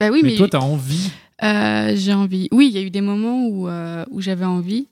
[0.00, 1.10] Bah oui, mais, mais, toi, t'as envie.
[1.44, 2.48] euh, j'ai envie.
[2.52, 4.88] Oui, il y a eu des moments où, euh, où j'avais envie.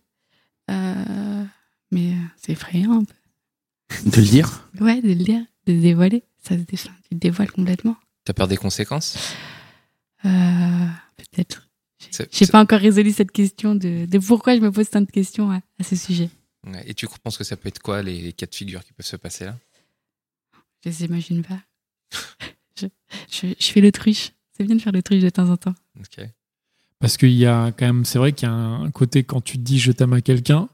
[0.71, 1.45] Euh,
[1.90, 4.11] mais c'est effrayant un peu.
[4.11, 4.69] De le dire?
[4.81, 6.23] Ouais, de le dire, de le dévoiler.
[6.42, 6.66] Ça se dé...
[6.75, 7.97] enfin, tu te dévoiles complètement.
[8.25, 9.35] T'as peur des conséquences
[10.25, 10.29] Euh,
[11.17, 11.69] Peut-être.
[12.31, 15.50] J'ai pas encore résolu cette question de, de pourquoi je me pose tant de questions
[15.50, 16.31] à, à ce sujet.
[16.67, 16.83] Ouais.
[16.87, 19.07] Et tu penses que ça peut être quoi les, les cas de figure qui peuvent
[19.07, 19.57] se passer là?
[20.85, 21.61] Je les imagine pas.
[22.81, 22.87] je,
[23.31, 24.31] je, je fais l'autruche.
[24.57, 25.75] C'est bien de faire l'autruche de temps en temps.
[26.99, 29.55] Parce qu'il y a quand même, c'est vrai qu'il y a un côté quand tu
[29.59, 30.69] te dis je t'aime à quelqu'un,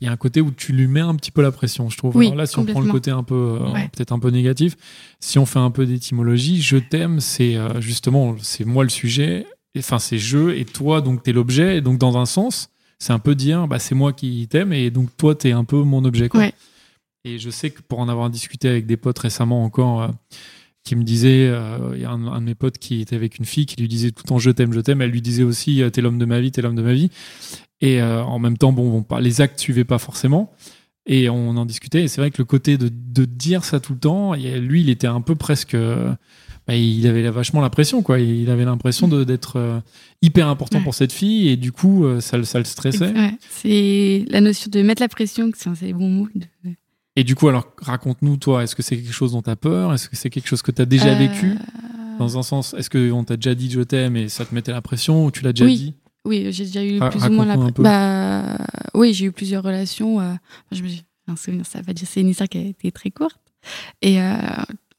[0.00, 1.96] il y a un côté où tu lui mets un petit peu la pression, je
[1.98, 2.16] trouve.
[2.16, 3.88] Oui, Alors là, si on prend le côté un peu, euh, Ouais.
[3.92, 4.76] peut-être un peu négatif,
[5.20, 9.46] si on fait un peu d'étymologie, je t'aime, c'est euh, justement, c'est moi le sujet,
[9.74, 13.12] et- enfin c'est je et toi, donc t'es l'objet, et donc dans un sens, c'est
[13.12, 16.04] un peu dire, bah c'est moi qui t'aime, et donc toi t'es un peu mon
[16.04, 16.28] objet.
[16.28, 16.40] Quoi.
[16.40, 16.54] Ouais.
[17.24, 20.08] Et je sais que pour en avoir discuté avec des potes récemment encore, euh,
[20.82, 23.36] qui me disaient, euh, il y a un, un de mes potes qui était avec
[23.38, 25.02] une fille qui lui disait tout le temps je t'aime, je t'aime.
[25.02, 27.10] Elle lui disait aussi t'es l'homme de ma vie, t'es l'homme de ma vie.
[27.80, 30.52] Et euh, en même temps, bon, bon, pas- les actes suivaient pas forcément.
[31.06, 32.04] Et on en discutait.
[32.04, 34.90] Et c'est vrai que le côté de, de dire ça tout le temps, lui, il
[34.90, 35.74] était un peu presque.
[35.74, 36.12] euh,
[36.68, 38.20] bah, il avait vachement l'impression, quoi.
[38.20, 39.80] Il avait l'impression d'être euh,
[40.20, 40.84] hyper important Ouais.
[40.84, 41.48] pour cette fille.
[41.48, 43.12] Et du coup, euh, ça, le- ça le stressait.
[43.12, 46.28] Ouais, c'est la notion de mettre la pression, que c'est les bons mots.
[46.34, 46.46] de-
[47.16, 49.94] Et du coup, alors, raconte-nous, toi, est-ce que c'est quelque chose dont tu as peur?
[49.94, 51.54] Est-ce que c'est quelque chose que tu as déjà Euh, vécu
[52.18, 54.82] Dans un sens, est-ce qu'on t'a déjà dit je t'aime et ça te mettait la
[54.82, 55.76] pression ou tu l'as déjà Oui.
[55.76, 55.94] dit?
[56.26, 57.56] Oui, j'ai déjà eu plus ou moins la.
[57.82, 58.56] Bah,
[58.94, 60.20] oui, j'ai eu plusieurs relations.
[60.20, 60.34] euh,
[60.72, 63.10] je me j'ai un souvenir, ça va dire, c'est une histoire qui a été très
[63.10, 63.38] courte.
[64.02, 64.34] Et euh,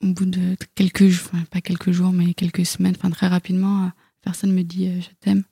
[0.04, 3.86] au bout de quelques jours, enfin, pas quelques jours, mais quelques semaines, enfin très rapidement,
[3.86, 3.90] euh,
[4.22, 5.44] personne me dit euh, je t'aime.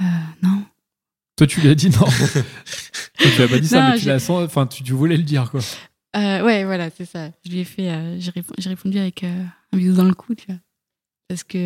[0.00, 0.04] Euh,
[0.42, 0.62] non.
[1.36, 2.06] Toi, tu lui as dit non.
[3.18, 5.16] Toi, tu l'as pas dit ça, Non, mais tu, l'as sens- enfin, tu, tu voulais
[5.16, 5.60] le dire, quoi.
[6.16, 7.30] Euh, ouais, voilà, c'est ça.
[7.44, 10.14] Je lui ai fait, euh, j'ai répo- j'ai répondu avec euh, un bisou dans le
[10.14, 10.58] cou, tu vois.
[11.28, 11.58] Parce que.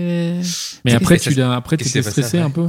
[0.84, 2.68] Mais Parce après, tu l'as, après, passé stressé un peu?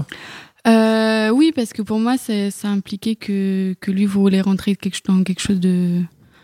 [0.67, 4.97] Euh, oui, parce que pour moi, ça, ça impliquait que, que lui voulait rentrer quelque,
[5.05, 6.01] dans quelque chose de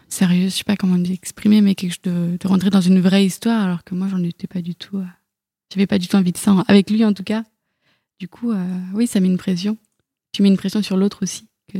[0.09, 0.45] sérieux.
[0.45, 3.63] Je sais pas comment l'exprimer, mais quelque chose de, de rentrer dans une vraie histoire,
[3.63, 4.97] alors que moi, j'en étais pas du tout.
[4.97, 5.05] euh,
[5.73, 7.43] J'avais pas du tout envie de ça, avec lui en tout cas.
[8.19, 9.77] Du coup, euh, oui, ça met une pression.
[10.31, 11.47] Tu mets une pression sur l'autre aussi.
[11.73, 11.79] Que...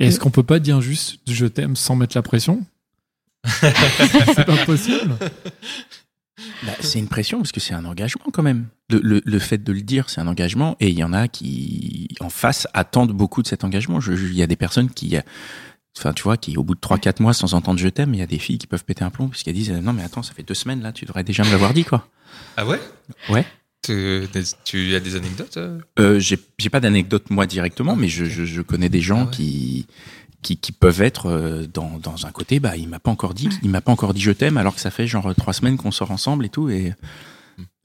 [0.00, 2.64] Est-ce qu'on peut pas dire juste je t'aime sans mettre la pression?
[3.46, 5.14] C'est pas possible.
[6.64, 8.66] Bah, c'est une pression parce que c'est un engagement quand même.
[8.90, 11.26] Le, le- le fait de le dire, c'est un engagement et il y en a
[11.26, 13.98] qui, en face, attendent beaucoup de cet engagement.
[14.00, 15.16] Il y a des personnes qui,
[15.98, 18.22] enfin, tu vois, qui au bout de 3-4 mois sans entendre je t'aime, il y
[18.22, 20.34] a des filles qui peuvent péter un plomb parce qu'elles disent non mais attends, ça
[20.34, 22.08] fait deux semaines là, tu devrais déjà me l'avoir dit quoi.
[22.58, 22.78] Ah ouais?
[23.30, 23.46] Ouais.
[23.86, 24.26] Tu,
[24.64, 25.78] tu as des anecdotes euh?
[25.98, 26.36] Euh, j'ai
[26.70, 29.30] pas d'anecdote moi directement, mais je, je- je connais des gens Ah ouais.
[29.30, 29.86] qui,
[30.42, 33.48] qui qui peuvent être euh, dans, dans un côté, bah il m'a pas encore dit,
[33.62, 35.90] il m'a pas encore dit je t'aime alors que ça fait genre trois semaines qu'on
[35.90, 36.92] sort ensemble et tout et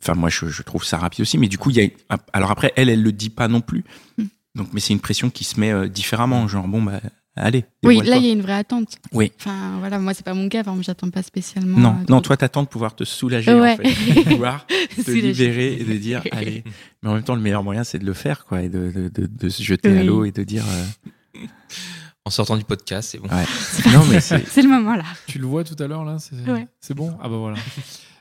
[0.02, 2.52] enfin moi je, je trouve ça rapide aussi, mais du coup il y a alors
[2.52, 3.84] après elle elle le dit pas non plus,
[4.18, 4.24] Mm.
[4.56, 7.00] donc mais c'est une pression qui se met euh, différemment, genre bon bah
[7.36, 7.64] allez.
[7.84, 8.98] Oui, là, il y a une vraie attente.
[9.14, 9.32] Oui.
[9.40, 10.60] Enfin, voilà, moi, c'est pas mon cas.
[10.60, 11.80] Exemple, j'attends pas spécialement.
[11.80, 13.74] non euh, non toi t'attends de pouvoir te soulager Ouais.
[13.74, 13.84] en fait,
[14.16, 16.66] de pouvoir te libérer et de dire allez.
[17.02, 19.08] Mais en même temps, le meilleur moyen, c'est de le faire, quoi, et de, de,
[19.08, 20.66] de, de se jeter à l'eau et de dire.
[20.68, 21.40] euh,
[22.30, 23.28] En sortant du podcast, c'est bon.
[23.28, 23.46] ouais.
[23.94, 24.48] non, mais c'est.
[24.52, 25.04] C'est le moment là.
[25.26, 26.68] Tu le vois tout à l'heure là C'est Ouais.
[26.80, 27.12] c'est bon?
[27.20, 27.58] Ah bah voilà.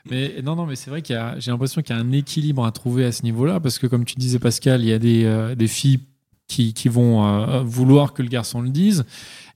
[0.09, 2.11] Mais non, non, mais c'est vrai qu'il y a, j'ai l'impression qu'il y a un
[2.11, 4.97] équilibre à trouver à ce niveau-là, parce que comme tu disais Pascal, il y a
[4.97, 5.99] des, euh, des filles
[6.47, 9.05] qui, qui vont euh, vouloir que le garçon le dise,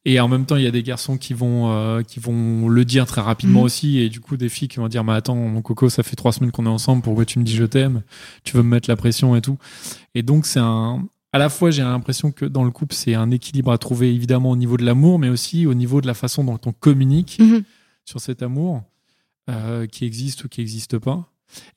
[0.05, 2.85] et en même temps il y a des garçons qui vont, euh, qui vont le
[2.85, 3.65] dire très rapidement Mhm.
[3.65, 6.15] aussi, et du coup des filles qui vont dire, mais attends, mon coco, ça fait
[6.15, 8.03] trois semaines qu'on est ensemble, pourquoi tu me dis je t'aime?
[8.43, 9.57] Tu veux me mettre la pression et tout.
[10.13, 13.29] Et donc c'est un, à la fois j'ai l'impression que dans le couple c'est un
[13.31, 16.43] équilibre à trouver évidemment au niveau de l'amour, mais aussi au niveau de la façon
[16.43, 17.63] dont on communique Mhm.
[18.05, 18.83] sur cet amour
[19.49, 21.27] euh, qui existe ou qui n'existe pas.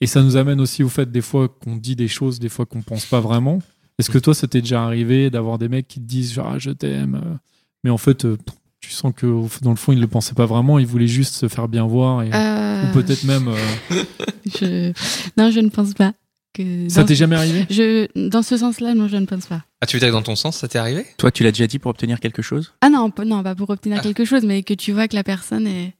[0.00, 2.64] Et ça nous amène aussi au fait des fois qu'on dit des choses, des fois
[2.66, 3.58] qu'on pense pas vraiment.
[3.98, 6.58] Est-ce que toi, ça t'est déjà arrivé d'avoir des mecs qui te disent genre ah,
[6.58, 7.34] je t'aime, euh,
[7.82, 8.36] mais en fait euh,
[8.80, 9.26] tu sens que
[9.62, 12.22] dans le fond ils le pensaient pas vraiment, ils voulaient juste se faire bien voir
[12.22, 13.56] et Euh, ou peut-être même euh,
[14.46, 14.92] je...
[15.38, 16.12] Non, je ne pense pas.
[16.56, 17.66] Que ça t'est ce- jamais arrivé?
[17.70, 18.28] Je...
[18.28, 19.62] Dans ce sens-là, non, je ne pense pas.
[19.80, 21.04] Ah, tu veux dire que dans ton sens, ça t'est arrivé?
[21.18, 22.72] Toi, tu l'as déjà dit pour obtenir quelque chose?
[22.80, 24.02] Ah non, pas- non, pas pour obtenir Ah.
[24.02, 25.94] quelque chose, mais que tu vois que la personne est,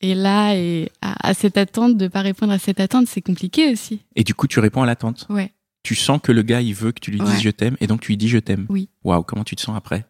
[0.00, 3.72] est là et a, a cette attente, de pas répondre à cette attente, c'est compliqué
[3.72, 4.00] aussi.
[4.16, 5.26] Et du coup, tu réponds à l'attente?
[5.28, 5.52] Ouais.
[5.82, 7.40] Tu sens que le gars, il veut que tu lui dises Ouais.
[7.40, 8.66] je t'aime, et donc tu lui dis je t'aime?
[8.68, 8.90] Oui.
[9.02, 10.04] Waouh, comment tu te sens après?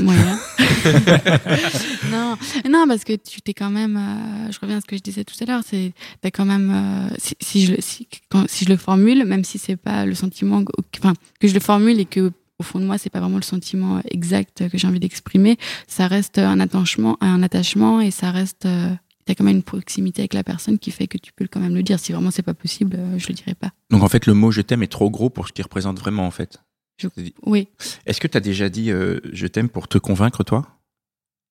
[0.00, 0.38] Moyen.
[2.10, 2.36] non,
[2.68, 3.96] non, parce que tu t'es quand même.
[3.96, 5.62] euh, je reviens à ce que je disais tout à l'heure.
[5.64, 6.70] C'est t'as quand même.
[7.10, 10.06] euh, si, si je le- si, quand- si je le formule, même si c'est pas
[10.06, 10.62] le sentiment,
[10.98, 13.42] enfin que je le formule et que au fond de moi, c'est pas vraiment le
[13.42, 15.56] sentiment exact que j'ai envie d'exprimer.
[15.88, 18.66] Ça reste un attachement, un attachement et ça reste.
[18.66, 18.90] Euh,
[19.26, 21.74] T'as quand même une proximité avec la personne qui fait que tu peux quand même
[21.74, 21.98] le dire.
[21.98, 23.70] Si vraiment c'est pas possible, euh, je le dirai pas.
[23.90, 26.26] Donc en fait, le mot je t'aime est trop gros pour ce qu'il représente vraiment
[26.26, 26.58] en fait.
[26.96, 27.08] Je-
[27.44, 27.68] Oui,
[28.06, 30.66] Est-ce que tu as déjà dit euh, je t'aime pour te convaincre toi?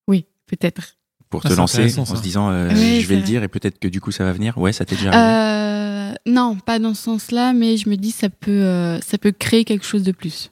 [0.07, 0.97] Oui, peut-être.
[1.29, 3.29] Pour Ah, te lancer en se disant euh, Oui, je vais le vrai.
[3.29, 4.57] dire et peut-être que du coup ça va venir?
[4.57, 6.13] Ouais, ça t'est déjà arrivé?
[6.15, 9.31] Euh, non, pas dans ce sens-là, mais je me dis ça peut, euh, ça peut
[9.31, 10.51] créer quelque chose de plus.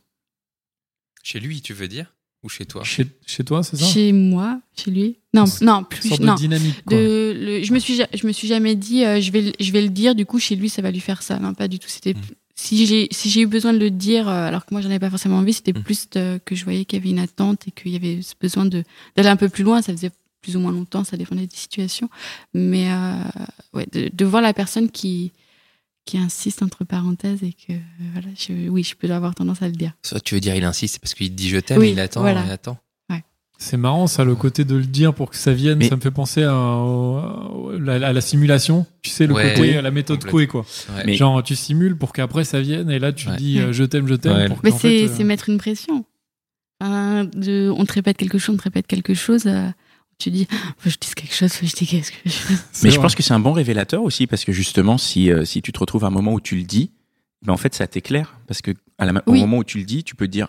[1.24, 2.16] Chez lui, tu veux dire?
[2.44, 2.84] Ou chez toi?
[2.84, 3.86] Chez, chez toi, c'est ça?
[3.86, 5.20] Chez moi, chez lui?
[5.36, 6.10] Non, non, Une plus.
[6.10, 6.34] sorte Non.
[6.34, 6.84] de dynamique.
[6.86, 6.98] Quoi.
[6.98, 9.72] De, le- je me suis, je me suis jamais dit, euh, je vais, le- je
[9.72, 10.16] vais le dire.
[10.16, 11.38] Du coup, chez lui, ça va lui faire ça.
[11.38, 11.88] Non, pas du tout.
[11.88, 12.22] C'était Mm.
[12.56, 15.00] Si j'ai, si j'ai eu besoin de le dire, euh, alors que moi, j'en avais
[15.00, 15.84] pas forcément envie, c'était Mm.
[15.84, 18.34] plus de- que je voyais qu'il y avait une attente et qu'il y avait ce
[18.40, 18.84] besoin de
[19.16, 19.82] d'aller un peu plus loin.
[19.82, 20.12] Ça faisait
[20.42, 22.10] plus ou moins longtemps, ça dépendait des situations.
[22.54, 23.24] Mais euh,
[23.74, 25.32] ouais, de, de voir la personne qui
[26.04, 27.74] qui insiste entre parenthèses et que
[28.14, 29.94] voilà, je, oui, je peux avoir tendance à le dire.
[30.04, 32.44] Soit tu veux dire il insiste, parce qu'il dit je t'aime, Oui, il attend, voilà.
[32.46, 32.78] il attend.
[33.64, 35.78] C'est marrant ça, le côté de le dire pour que ça vienne.
[35.78, 36.52] Mais- Ça me fait penser à,
[37.80, 38.88] la, à la simulation.
[39.04, 40.24] Tu sais, le Ouais, côté, à la méthode.
[40.26, 40.62] Coué, quoi.
[40.96, 41.04] Ouais.
[41.06, 43.38] Mais- Genre, tu simules pour qu'après ça vienne et là tu Ouais.
[43.38, 44.48] dis euh, je t'aime, je t'aime.
[44.48, 46.06] Pour Mais c'est euh, c'est mettre une pression.
[46.82, 49.44] De, on te répète quelque chose, on te répète quelque chose.
[49.46, 49.70] euh,
[50.18, 50.48] tu dis,
[50.80, 52.58] faut que je dise quelque chose, faut que je dise quelque chose.
[52.84, 55.62] Mais je pense que c'est un bon révélateur aussi parce que justement, si, euh, si
[55.62, 56.92] tu te retrouves à un moment où tu le dis,
[57.46, 59.84] ben en fait, ça t'éclaire parce que à la, ma- au moment où tu le
[59.84, 60.48] dis, tu peux te dire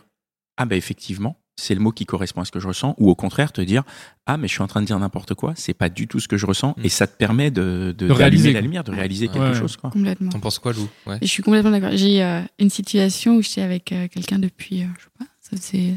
[0.57, 3.15] ah ben effectivement, c'est le mot qui correspond à ce que je ressens, ou au
[3.15, 3.83] contraire te dire
[4.27, 6.29] ah mais je suis en train de dire n'importe quoi, c'est pas du tout ce
[6.29, 6.85] que je ressens, Mm.
[6.85, 9.55] et ça te permet de, de, De réaliser, la lumière, de réaliser quelque Ouais.
[9.55, 9.91] chose quoi.
[9.91, 10.31] Complètement.
[10.31, 10.89] T'en penses quoi, Lou?
[11.07, 11.19] Ouais.
[11.21, 11.91] Et je suis complètement d'accord.
[11.95, 15.57] J'ai euh, une situation où j'étais avec euh, quelqu'un depuis, euh, je sais pas, ça
[15.57, 15.95] faisait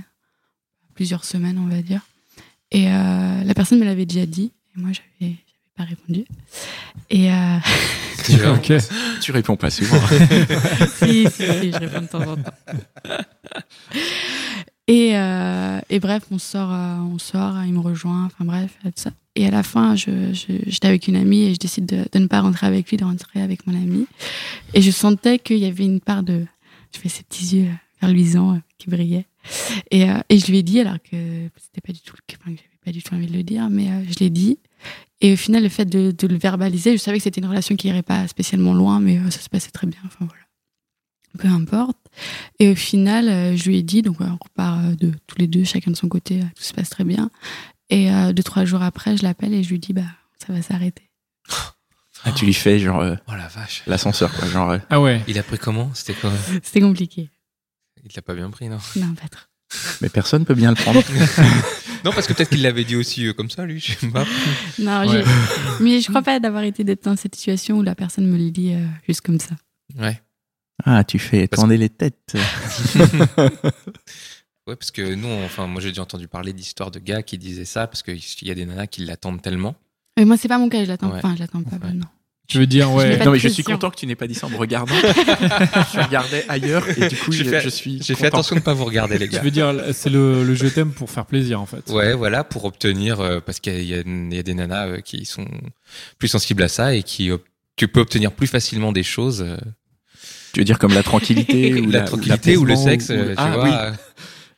[0.93, 2.01] plusieurs semaines, on va dire.
[2.71, 5.35] Et euh, la personne me l'avait déjà dit, et moi, j'avais
[5.77, 6.25] pas répondu.
[7.09, 7.57] Et euh,
[8.25, 8.71] Tu vois Ok.
[9.21, 9.99] Tu réponds pas souvent.
[10.97, 12.51] si, si, si, je réponds de temps en temps.
[14.87, 18.91] Et, euh, et bref, on sort, euh, on sort, il me rejoint, enfin bref, tout
[18.95, 19.11] ça.
[19.35, 22.27] Et à la fin, je, je- j'étais avec une amie et je décide de, ne
[22.27, 24.05] pas rentrer avec lui, de rentrer avec mon ami.
[24.75, 26.45] Et je sentais qu'il y avait une part de.
[26.93, 27.69] Je fais ces petits yeux
[27.99, 29.25] vers luisants euh, qui brillaient.
[29.91, 31.17] Et, euh, et je lui ai dit, alors que
[31.57, 33.89] c'était pas du tout, le- enfin, j'avais pas du tout envie de le dire, mais
[33.89, 34.59] euh, je l'ai dit.
[35.19, 37.75] Et au final, le fait de, de le verbaliser, je savais que c'était une relation
[37.75, 39.99] qui irait pas spécialement loin, mais euh, ça se passait très bien.
[40.05, 40.44] Enfin voilà.
[41.37, 41.97] Peu importe.
[42.59, 45.47] Et au final, euh, je lui ai dit, donc on repart euh, de tous les
[45.47, 47.29] deux, chacun de son côté, euh, tout se passe très bien.
[47.89, 50.03] Et euh, deux, trois jours après, je l'appelle et je lui dis, bah,
[50.45, 51.03] ça va s'arrêter.
[52.23, 53.83] Ah, tu lui fais genre euh, Oh la vache.
[53.85, 55.21] l'ascenseur quoi, genre euh, Ah ouais.
[55.27, 55.91] Il a pris comment?
[55.93, 56.31] C'était quoi?
[56.63, 57.29] C'était compliqué.
[58.03, 58.77] Il l'a pas bien pris, non?
[58.95, 59.45] Non, pas trop.
[60.01, 61.01] mais personne peut bien le prendre.
[62.03, 63.79] Non, parce que peut-être qu'il l'avait dit aussi euh, comme ça, lui.
[63.79, 64.25] Je sais pas.
[64.77, 65.23] Non, Ouais.
[65.23, 65.31] j'ai-
[65.83, 68.51] mais je crois pas d'avoir été d'être dans cette situation où la personne me le
[68.51, 69.55] dit euh, juste comme ça.
[69.99, 70.21] Ouais.
[70.83, 72.35] Ah, tu fais Parce- tourner les têtes.
[74.67, 77.65] Ouais, parce que nous, enfin, moi j'ai déjà entendu parler d'histoires de gars qui disaient
[77.65, 79.75] ça parce qu'il y a des nanas qui l'attendent tellement.
[80.17, 81.11] Mais moi, c'est pas mon cas, je l'attends.
[81.11, 81.17] Ouais.
[81.19, 81.93] Enfin, je l'attends pas, Ouais.
[81.93, 82.05] non.
[82.47, 83.23] Tu veux dire, Je ouais.
[83.23, 84.93] Non mais je suis content que tu n'aies pas dit ça en me regardant.
[84.95, 88.01] je regardais ailleurs et du coup je, J'ai fait- je suis.
[88.01, 89.41] J'ai fait attention de pas vous regarder, les Tu gars.
[89.41, 91.87] veux dire, c'est le, le je t'aime pour faire plaisir en fait.
[91.91, 94.99] Ouais, voilà, pour obtenir, euh, parce qu'il y, a- il y a des nanas euh,
[95.01, 95.45] qui sont
[96.17, 97.29] plus sensibles à ça et qui
[97.75, 99.45] tu peux obtenir plus facilement des choses.
[100.55, 103.29] Tu veux dire comme la tranquillité ou la la, tranquillité ou le sexe, ou- euh,
[103.31, 103.91] tu ah, vois.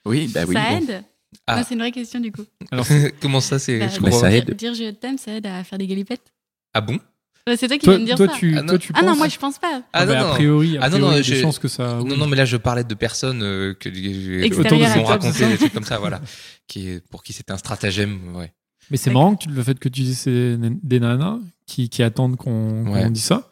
[0.05, 0.53] Oui, oui, bah oui.
[0.53, 0.77] ça bon.
[0.77, 1.03] aide
[1.47, 1.55] Ah.
[1.57, 2.43] Non, C'est une vraie question, du coup.
[2.71, 2.86] Alors,
[3.19, 3.79] Comment ça, c'est.
[3.79, 4.51] Bah, je Bah, ça aide.
[4.55, 6.31] Dire je t'aime, ça aide à faire des galipettes
[6.75, 6.99] Ah bon?
[7.47, 8.33] Ouais, C'est toi qui viens de dire toi, ça.
[8.38, 8.67] tu, Ah non.
[8.67, 9.81] toi, tu Ah non, moi, je pense pas.
[9.91, 10.33] Ah mais non, a non.
[10.36, 11.97] priori, a Ah non, priori, non, j'ai- chances que ça.
[11.99, 12.07] oui.
[12.07, 15.73] Non, non, mais là, je parlais de personnes euh, que, qui ont raconté des trucs
[15.73, 16.21] comme ça, voilà.
[16.67, 18.51] Qui, pour qui c'était un stratagème, ouais.
[18.91, 22.03] Mais c'est marrant que tu- le fait que tu dises c'est des nanas qui, qui
[22.03, 23.10] attendent qu'on qu'on Ouais.
[23.10, 23.49] dise ça.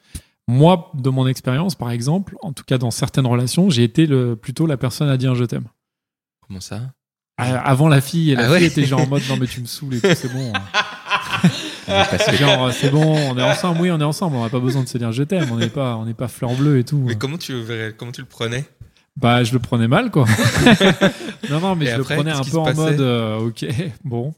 [0.48, 4.36] Moi, de mon expérience, par exemple, en tout cas dans certaines relations, j'ai été le,
[4.36, 5.66] plutôt la personne à dire je t'aime.
[6.48, 6.82] Comment ça?
[7.38, 9.48] À- Avant la fille, et la Ah fille ouais était genre en mode non mais
[9.48, 10.54] tu me saoules et tout, c'est bon.
[11.86, 14.84] Que- genre c'est bon, on est ensemble, oui on est ensemble, on n'a pas besoin
[14.84, 16.98] de se dire je t'aime, on n'est pas, on n'est pas fleur bleue et tout.
[17.06, 17.54] Mais comment tu,
[17.98, 18.66] comment tu le prenais?
[19.18, 20.26] Bah je le prenais mal quoi.
[21.50, 23.66] non non mais Et je après, le prenais un peu en mode euh, ok
[24.04, 24.34] bon.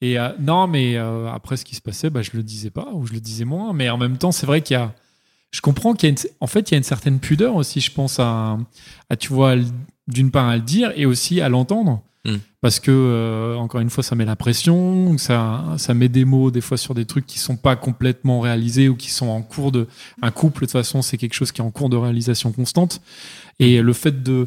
[0.00, 2.88] Et euh, non mais euh, après ce qui se passait, bah je le disais pas
[2.92, 3.72] ou je le disais moins.
[3.72, 4.92] Mais en même temps c'est vrai qu'il y a,
[5.54, 7.80] je comprends qu'il y a une, en fait il y a une certaine pudeur aussi
[7.80, 8.58] je pense à,
[9.08, 9.54] à tu vois
[10.06, 12.02] d'une part à le dire et aussi à l'entendre.
[12.26, 12.38] Hmm.
[12.62, 16.50] Parce que, euh, encore une fois, ça met la pression, ça, ça met des mots
[16.50, 19.72] des fois sur des trucs qui sont pas complètement réalisés ou qui sont en cours
[19.72, 19.86] de.
[20.22, 23.02] Un couple, de toute façon, c'est quelque chose qui est en cours de réalisation constante.
[23.58, 24.46] Et le fait de,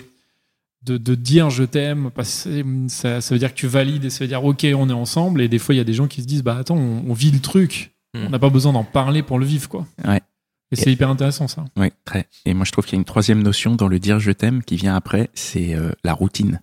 [0.83, 4.09] de, de dire je t'aime, parce que ça, ça veut dire que tu valides et
[4.09, 5.41] ça veut dire ok, on est ensemble.
[5.41, 7.13] Et des fois, il y a des gens qui se disent bah attends, on, on
[7.13, 7.91] vit le truc.
[8.15, 8.25] Hmm.
[8.25, 9.85] On n'a pas besoin d'en parler pour le vivre, quoi.
[10.03, 10.21] Ouais.
[10.71, 11.63] Et c'est hyper intéressant ça.
[11.77, 12.27] Oui, très.
[12.45, 14.63] Et moi, je trouve qu'il y a une troisième notion dans le dire je t'aime
[14.63, 16.61] qui vient après, c'est euh, la routine.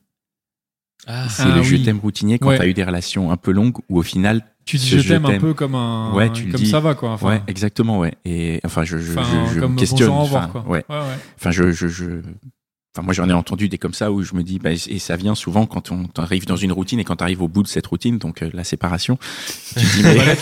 [1.06, 2.56] Ah, C'est Ah le je t'aime routinier quand Ouais.
[2.56, 5.08] tu as eu des relations un peu longues où au final, Tu dis Ce je
[5.08, 6.12] t'aime un peu comme un.
[6.14, 6.66] Ouais, tu comme dis.
[6.66, 7.10] ça va quoi.
[7.12, 8.14] Enfin, ouais, exactement, ouais.
[8.24, 10.08] Et enfin, je, je, enfin, je, je comme me questionne.
[10.08, 10.70] bonjour, au revoir, enfin, quoi.
[10.70, 10.84] ouais.
[10.88, 11.18] ouais, ouais.
[11.36, 12.04] Enfin, je, je, je,
[12.94, 15.16] enfin, moi, j'en ai entendu des comme ça où je me dis, bah, et ça
[15.16, 17.68] vient souvent quand on arrive dans une routine et quand tu arrives au bout de
[17.68, 19.18] cette routine, donc euh, la séparation,
[19.76, 20.18] tu dis, mais,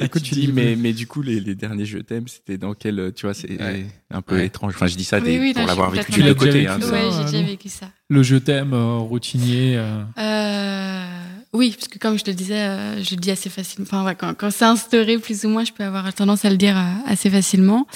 [0.00, 2.74] Écoute, tu dis, dis- mais, mais du coup, les, les derniers je t'aime, c'était dans
[2.74, 3.86] quel, euh, tu vois, c'est Ouais.
[4.10, 4.46] un peu Ouais.
[4.46, 4.72] étrange.
[4.74, 6.66] Enfin, je dis ça Oui, des- oui, pour non, l'avoir vécu des deux côtés.
[6.66, 7.86] Hein, ouais, j'ai déjà vécu ça.
[8.08, 9.76] Le je t'aime euh, routinier.
[9.76, 11.04] euh, Euh,
[11.56, 13.86] oui, parce que comme je le disais, euh, je le dis assez facilement.
[13.88, 16.56] Enfin, ouais, quand, quand c'est instauré, plus ou moins, je peux avoir tendance à le
[16.56, 17.86] dire euh, assez facilement.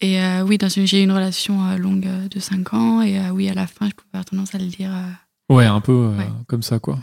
[0.00, 3.02] Et euh, oui, dans une, j'ai eu une relation euh, longue euh, de 5 ans.
[3.02, 4.90] Et euh, oui, à la fin, je peux avoir tendance à le dire.
[4.94, 6.28] euh, Ouais, un peu euh, Ouais.
[6.46, 6.98] comme ça quoi.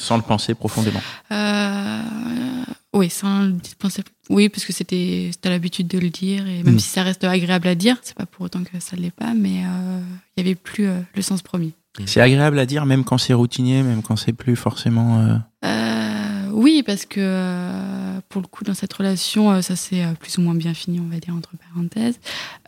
[0.00, 1.00] Sans le penser profondément.
[1.30, 4.02] euh, oui, sans le penser.
[4.30, 6.46] Oui, parce que c'était, c'était l'habitude de le dire.
[6.46, 6.78] Et même Mm.
[6.80, 9.32] si ça reste agréable à dire, c'est pas pour autant que ça ne l'est pas.
[9.34, 10.00] Mais euh,
[10.36, 11.72] il y avait plus euh, le sens premier.
[12.06, 15.20] C'est agréable à dire, même quand c'est routinier, même quand c'est plus forcément.
[15.20, 20.02] euh, Euh, oui, parce que euh, pour le coup, dans cette relation, euh, ça s'est
[20.02, 22.18] euh, plus ou moins bien fini, on va dire entre parenthèses.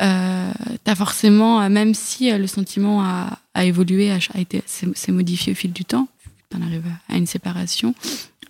[0.03, 0.53] Euh,
[0.85, 4.89] T'as forcément, euh, même si euh, le sentiment a, a évolué, a, a été, s'est
[4.95, 6.07] s'est modifié au fil du temps,
[6.51, 7.95] t'en arrives à une séparation,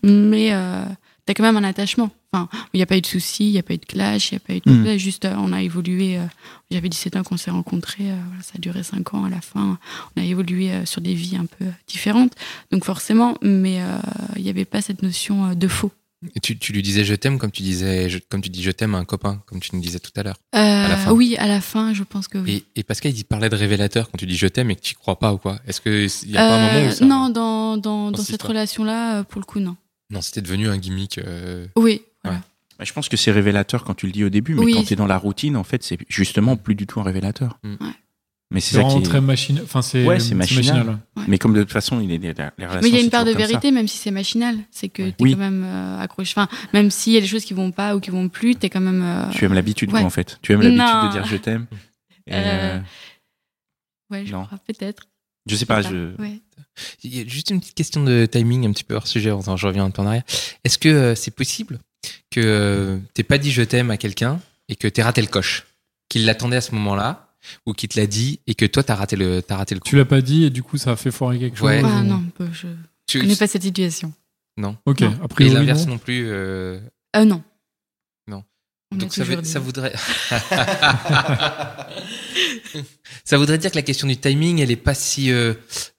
[0.03, 0.53] mais
[1.27, 2.11] t'as quand même un attachement.
[2.33, 4.33] Enfin, il n'y a pas eu de soucis, il n'y a pas eu de clash,
[4.33, 6.19] il n'y a pas eu de complet, juste euh, on a évolué.
[6.19, 6.25] euh,
[6.71, 9.41] J'avais 17 ans qu'on s'est rencontrés, euh, voilà, ça a duré 5 ans à la
[9.41, 9.79] fin.
[10.17, 12.33] On a évolué euh, sur des vies un peu différentes.
[12.73, 13.99] Donc forcément, mais euh,
[14.37, 15.93] il n'y avait pas cette notion euh, de faux.
[16.35, 18.71] Et tu, tu lui disais je t'aime comme tu disais, je- comme tu dis je
[18.71, 20.37] t'aime à un copain, comme tu nous disais tout à l'heure.
[20.57, 21.13] Euh.
[21.13, 22.65] Oui, à la fin, je pense que oui.
[22.75, 24.95] Et, et Pascal, il parlait de révélateur quand tu dis je t'aime et que tu
[24.95, 25.59] crois pas ou quoi.
[25.69, 27.05] Est-ce que il y a pas un moment où ça...
[27.05, 29.77] Non, dans, dans, dans cette relation-là, euh, pour le coup, non.
[30.11, 31.19] Non, c'était devenu un gimmick.
[31.19, 32.41] euh, Oui, voilà.
[32.79, 34.75] Bah, je pense que c'est révélateur quand tu le dis au début, mais Oui.
[34.75, 37.59] quand tu es dans la routine, en fait, c'est justement plus du tout un révélateur.
[37.63, 37.71] Mm.
[37.81, 37.91] Ouais.
[38.51, 39.03] Mais c'est ça qui est...
[39.03, 39.61] très machine.
[39.65, 40.89] Enfin, c'est Ouais, c'est machinal.
[41.17, 41.23] ouais.
[41.27, 42.81] Mais comme de toute façon, il est les, relations.
[42.83, 44.57] Mais il y a une part de vérité, même si c'est machinal.
[44.71, 45.13] C'est que Ouais.
[45.13, 45.33] t'es Oui.
[45.33, 46.35] quand même euh, accroché.
[46.37, 48.71] Enfin, même s'il y a des choses qui vont pas ou qui vont plus, t'es
[48.71, 49.03] quand même.
[49.03, 50.01] euh, Tu aimes l'habitude, Ouais.
[50.01, 50.39] quoi, en fait.
[50.43, 51.67] Tu aimes l'habitude de dire je t'aime.
[52.31, 52.81] Euh, euh,
[54.11, 54.45] Ouais, je non.
[54.47, 55.09] crois, peut-être.
[55.47, 56.15] Je sais pas, je...
[56.21, 56.41] ouais.
[57.05, 59.31] Il y a juste une petite question de timing, un petit peu hors sujet.
[59.31, 60.25] Attends, je reviens un peu en arrière.
[60.65, 61.79] Est-ce que euh, c'est possible
[62.31, 65.65] que euh, t'aies pas dit je t'aime à quelqu'un et que t'aies raté le coche,
[66.09, 67.29] qu'il l'attendait à ce moment-là
[67.67, 69.89] ou qu'il te l'a dit et que toi t'as raté le t'as raté le coup?
[69.89, 71.67] Tu l'as pas dit et du coup ça a fait foirer quelque chose.
[71.69, 71.83] Ouais.
[71.85, 72.67] Ah non, je
[73.07, 74.13] Tu- connais pas cette situation.
[74.87, 75.09] Ok, Non.
[75.21, 75.93] a et priori l'inverse non.
[75.93, 76.25] non plus.
[76.27, 76.81] euh,
[77.17, 77.43] Euh, non.
[78.93, 79.93] On Donc ça, veut- voudrait.
[83.25, 85.55] ça voudrait dire que la question du timing, elle est pas si euh,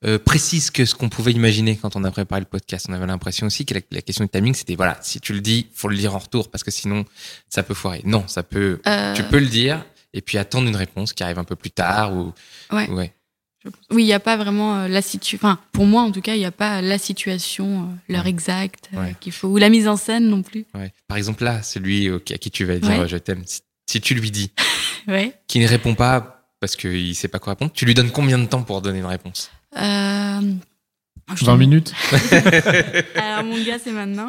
[0.06, 2.86] euh, précise que ce qu'on pouvait imaginer quand on a préparé le podcast.
[2.90, 5.42] On avait l'impression aussi que la, la question du timing, c'était voilà, si tu le
[5.42, 7.06] dis, faut le dire en retour parce que sinon
[7.50, 8.02] ça peut foirer.
[8.06, 8.80] Non, ça peut.
[8.88, 11.72] Euh, Tu peux le dire et puis attendre une réponse qui arrive un peu plus
[11.72, 12.34] tard ou.
[12.72, 12.90] Ouais.
[12.90, 13.14] ouais.
[13.92, 15.38] Oui, il n'y a pas vraiment euh, la situation.
[15.48, 18.30] Enfin, pour moi, en tout cas, il n'y a pas la situation, euh, l'heure Ouais.
[18.30, 19.16] exacte euh, Ouais.
[19.20, 20.66] qu'il faut, ou la mise en scène non plus.
[20.76, 20.92] ouais.
[21.08, 23.08] Par exemple là, celui à qui tu vas dire Ouais.
[23.08, 24.52] je t'aime, si, si tu lui dis,
[25.08, 25.34] Ouais.
[25.48, 28.46] qui ne répond pas parce qu'il sait pas quoi répondre, tu lui donnes combien de
[28.46, 29.52] temps pour donner une réponse?
[29.78, 30.42] Euh,
[31.36, 31.94] je 20 te- minutes.
[33.16, 34.28] Alors mon gars, c'est maintenant.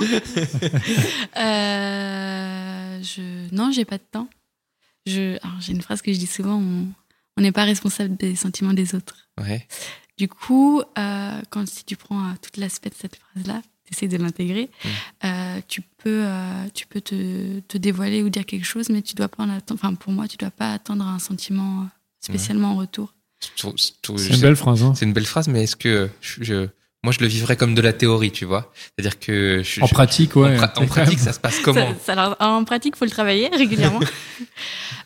[1.36, 3.54] Euh, je...
[3.54, 4.28] Non, j'ai pas de temps.
[5.06, 5.36] Je...
[5.42, 6.86] alors, J'ai une phrase que je dis souvent, on
[7.36, 9.28] on n'est pas responsable des sentiments des autres.
[9.40, 9.66] Ouais.
[10.18, 14.08] Du coup, euh, quand si tu prends euh, tout l'aspect de cette phrase-là, tu essaies
[14.08, 14.88] de l'intégrer, Mm.
[15.26, 19.14] euh, tu peux, euh, tu peux te, te dévoiler ou dire quelque chose, mais tu
[19.14, 19.78] dois pas en attendre.
[19.82, 21.86] Enfin, pour moi, tu dois pas attendre un sentiment
[22.20, 23.12] spécialement en retour.
[23.54, 24.82] C'est une belle phrase.
[24.82, 24.94] Hein.
[24.96, 26.68] C'est une belle phrase, mais est-ce que je, je-
[27.06, 29.94] moi je le vivrais comme de la théorie, tu vois C'est-à-dire que je, En je-
[29.94, 30.56] pratique, en ouais.
[30.58, 33.48] pra- en pratique, ça se passe comment Ça- ça- alors, en pratique, faut le travailler
[33.48, 34.00] régulièrement.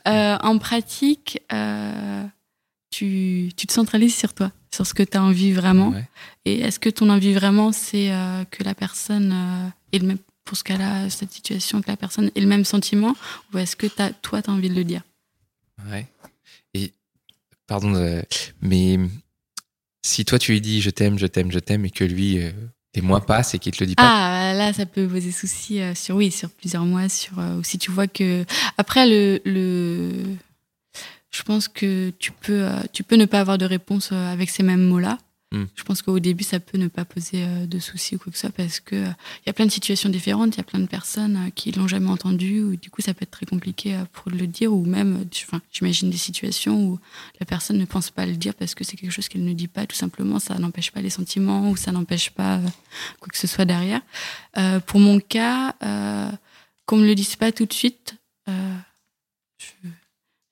[0.09, 2.25] Euh, en pratique, euh,
[2.91, 5.91] tu, tu te centralises sur toi, sur ce que tu as envie vraiment.
[5.91, 6.09] Ouais.
[6.47, 10.19] Et est-ce que ton envie vraiment, c'est euh, que la personne euh, ait le même,
[10.47, 13.15] pour ce cas-là, cette situation, que la personne ait le même sentiment,
[13.53, 15.03] ou est-ce que toi, tu as envie de le dire?
[15.91, 16.07] Ouais.
[16.73, 16.93] Et
[17.67, 18.23] pardon, euh,
[18.63, 18.99] mais
[20.03, 22.51] si toi tu lui dis je t'aime, je t'aime, je t'aime, et que lui euh,
[22.95, 24.03] des mois passent et qu'il te le dit pas,
[24.51, 27.63] Ah, là, ça peut poser souci euh, sur, oui, sur plusieurs mois, sur, euh, ou
[27.63, 28.45] si tu vois que.
[28.79, 29.41] Après, le.
[29.45, 30.11] le...
[31.31, 34.65] Je pense que tu peux, euh, tu peux ne pas avoir de réponse avec ces
[34.65, 35.19] mêmes mots-là.
[35.53, 35.65] Mm.
[35.75, 38.39] Je pense qu'au début, ça peut ne pas poser euh, de soucis ou quoi que
[38.39, 39.09] ce soit parce que euh,
[39.39, 41.73] il y a plein de situations différentes, il y a plein de personnes euh, qui
[41.73, 44.85] l'ont jamais entendu ou du coup, ça peut être très compliqué pour le dire ou
[44.85, 47.01] même, enfin, j'imagine des situations où
[47.41, 49.67] la personne ne pense pas le dire parce que c'est quelque chose qu'elle ne dit
[49.67, 50.39] pas tout simplement.
[50.39, 52.61] Ça n'empêche pas les sentiments ou ça n'empêche pas
[53.19, 54.03] quoi que ce soit derrière.
[54.57, 56.31] Euh, pour mon cas, euh,
[56.87, 58.15] qu'on me le dise pas tout de suite,
[58.49, 58.77] euh,
[59.59, 59.89] je-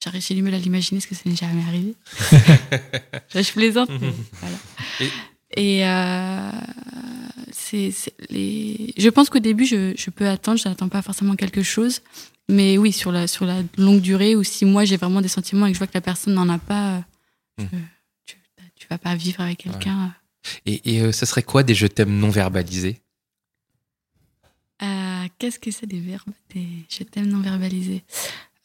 [0.01, 1.93] j'ai du mal à l'imaginer parce que ça n'est jamais arrivé.
[3.33, 4.57] je, plaisante, mais voilà.
[5.55, 6.51] Et, euh,
[7.51, 7.91] c'est,
[8.29, 8.93] les...
[8.97, 12.01] je pense qu'au début, je, je peux attendre, je n'attends pas forcément quelque chose.
[12.47, 15.67] Mais oui, sur la, sur la longue durée, ou si moi j'ai vraiment des sentiments
[15.67, 17.01] et que je vois que la personne n'en a pas, euh,
[17.59, 17.65] je-
[18.25, 18.37] tu,
[18.75, 20.15] tu vas pas vivre avec quelqu'un.
[20.65, 23.01] Et, et euh, ce serait quoi des je t'aime non verbalisés?
[24.81, 28.03] Euh, qu'est-ce que c'est des verbes des Je t'aime non verbalisés?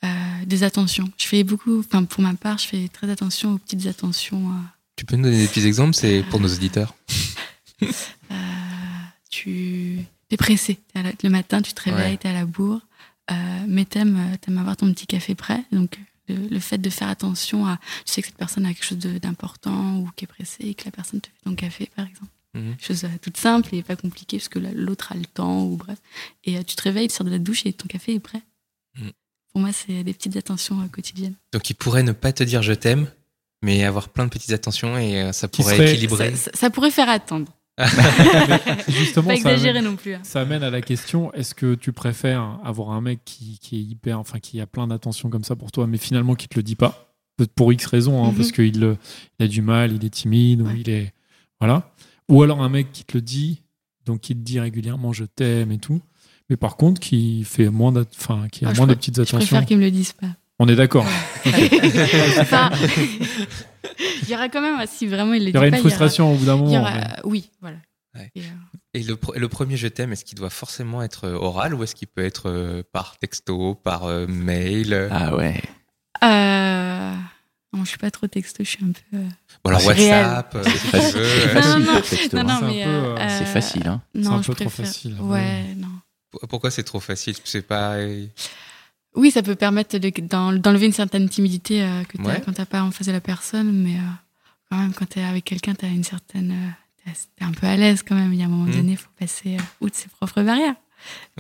[0.04, 1.10] Euh, Des attentions.
[1.16, 4.48] Je fais beaucoup, enfin pour ma part, je fais très attention aux petites attentions.
[4.50, 4.60] euh,
[4.96, 6.94] Tu peux nous donner des petits exemples C'est pour nos auditeurs?
[7.82, 8.34] Euh,
[9.30, 9.98] tu
[10.30, 10.78] es pressé.
[10.94, 12.18] La- le matin, tu te réveilles, Ouais.
[12.18, 12.80] tu es à la bourre,
[13.68, 15.64] mais t'aimes t'aimes avoir ton petit café prêt.
[15.72, 17.78] Donc, le, le fait de faire attention à.
[18.06, 20.84] Tu sais que cette personne a quelque chose d'important ou qui est pressée et que
[20.86, 22.30] la personne te fait ton café, par exemple.
[22.54, 22.76] Mhm.
[22.80, 25.98] Chose toute simple et pas compliquée parce que la- l'autre a le temps ou bref.
[26.44, 28.40] Et tu te réveilles, tu sors de la douche et ton café est prêt.
[29.54, 29.60] Mhm.
[29.60, 31.34] Pour moi, c'est des petites attentions euh, quotidiennes.
[31.52, 33.06] Donc il pourrait ne pas te dire je t'aime,
[33.62, 36.30] mais avoir plein de petites attentions et euh, ça pourrait serait- équilibrer.
[36.34, 37.52] Ça, ça- ça pourrait faire attendre.
[38.88, 40.14] Justement, Pas ça exagérer non plus.
[40.14, 40.20] hein.
[40.22, 43.82] ça amène à la question est-ce que tu préfères avoir un mec qui, qui est
[43.82, 46.62] hyper, enfin, qui a plein d'attention comme ça pour toi, mais finalement qui te le
[46.62, 47.12] dit pas?
[47.36, 48.36] Peut-être Pour X raisons, hein, Mhm.
[48.36, 48.94] parce qu'il euh,
[49.40, 51.12] il a du mal, il est timide, ou il est.
[51.60, 51.92] Voilà.
[52.28, 53.62] Ou alors un mec qui te le dit,
[54.06, 56.00] donc qui te dit régulièrement je t'aime et tout,
[56.50, 59.22] mais par contre qui fait moins, enfin, qui a Ah, je moins de petites Je
[59.22, 59.38] attentions.
[59.38, 60.28] préfère qu'ils me le disent pas.
[60.58, 61.06] On est d'accord.
[62.40, 62.70] Enfin,
[64.22, 65.82] il y aura quand même, si vraiment il le Il dit y aurait pas, une
[65.82, 66.80] frustration au bout d'un Il y moment.
[66.80, 67.76] aura, il y mais- aura- oui, voilà.
[68.16, 68.30] Ouais.
[68.36, 68.44] Et, euh,
[68.94, 71.82] Et le, pr- le premier je t'aime, est-ce qu'il doit forcément être euh, oral ou
[71.82, 75.08] est-ce qu'il peut être euh, par texto, par euh, mail?
[75.10, 75.60] Ah ouais.
[76.22, 77.12] euh,
[77.72, 79.18] non, je suis pas trop texto, je suis un peu.
[79.64, 79.88] Ou alors c'est.
[79.88, 81.10] WhatsApp, facile.
[81.12, 81.54] C'est.
[81.54, 81.60] Non,
[82.02, 84.02] facile, non, non, C'est mais peu, euh, euh, C'est facile, hein.
[84.14, 85.16] Non, un je peu trop préfère- facile.
[85.20, 85.88] Ouais, non.
[86.48, 87.34] Pourquoi c'est trop facile?
[87.44, 87.96] C'est pas.
[89.16, 92.42] Oui, ça peut permettre de- d'en- d'enlever une certaine timidité euh, que t'as Ouais.
[92.44, 94.02] quand t'as pas en face de la personne, mais euh,
[94.70, 96.50] quand même, quand t'es avec quelqu'un, t'as une certaine.
[96.52, 98.32] euh, t'es- un peu à l'aise quand même.
[98.32, 98.72] Il y a un moment Mhm.
[98.76, 100.74] donné, il faut passer euh, outre ses propres barrières.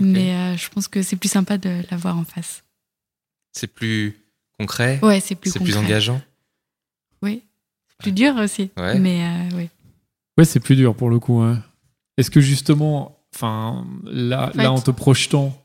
[0.00, 2.62] Mais euh, je pense que c'est plus sympa de l'avoir en face.
[3.52, 4.14] C'est plus
[4.58, 6.20] concret, Ouais, c'est plus c'est plus engageant?
[7.22, 7.42] Oui.
[7.98, 8.70] Plus dur aussi.
[8.76, 8.98] Ouais.
[8.98, 9.68] Mais euh, oui.
[10.36, 11.40] Ouais, c'est plus dur pour le coup.
[11.40, 11.62] hein.
[12.18, 14.62] Est-ce que justement, enfin, là, Ouais.
[14.64, 15.56] là, en te projetant,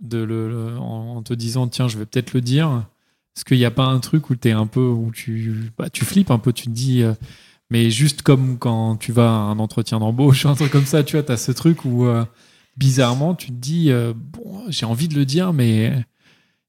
[0.00, 2.84] de le, le- en, en te disant, tiens, je vais peut-être le dire,
[3.36, 6.30] est-ce qu'il n'y a pas un truc où un peu, où tu, bah, tu flippes
[6.30, 7.14] un peu, tu te dis, euh,
[7.70, 11.16] mais juste comme quand tu vas à un entretien d'embauche, un truc comme ça, tu
[11.16, 12.24] vois, t'as ce truc où, euh,
[12.76, 16.04] bizarrement, tu te dis, euh, bon, j'ai envie de le dire, mais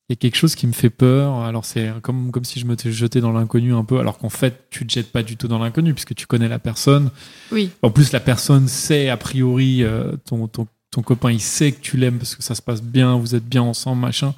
[0.09, 1.35] il y a quelque chose qui me fait peur.
[1.43, 4.67] Alors c'est comme, comme si je me jetais dans l'inconnu un peu, alors qu'en fait,
[4.69, 7.09] tu te jettes pas du tout dans l'inconnu, puisque tu connais la personne.
[7.51, 7.71] Oui.
[7.81, 11.79] En plus, la personne sait, a priori, euh, ton, ton, ton copain, il sait que
[11.79, 14.35] tu l'aimes parce que ça se passe bien, vous êtes bien ensemble, machin.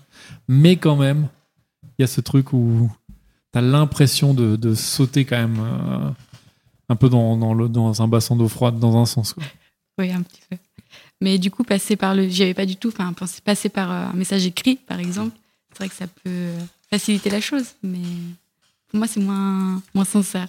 [0.47, 1.27] Mais quand même,
[1.97, 2.91] il y a ce truc où
[3.53, 6.09] tu as l'impression de, de sauter quand même euh,
[6.89, 9.33] un peu dans, dans, le, dans un bassin d'eau froide, dans un sens.
[9.33, 9.43] Quoi.
[9.97, 10.57] Oui, un petit peu.
[11.21, 12.27] Mais du coup, passer par le.
[12.27, 12.89] J'y avais pas du tout.
[12.89, 15.35] Enfin, passer par euh, un message écrit, par exemple,
[15.77, 16.59] c'est vrai que ça peut euh,
[16.89, 17.65] faciliter la chose.
[17.83, 17.99] Mais
[18.89, 20.47] pour moi, c'est moins, moins sincère.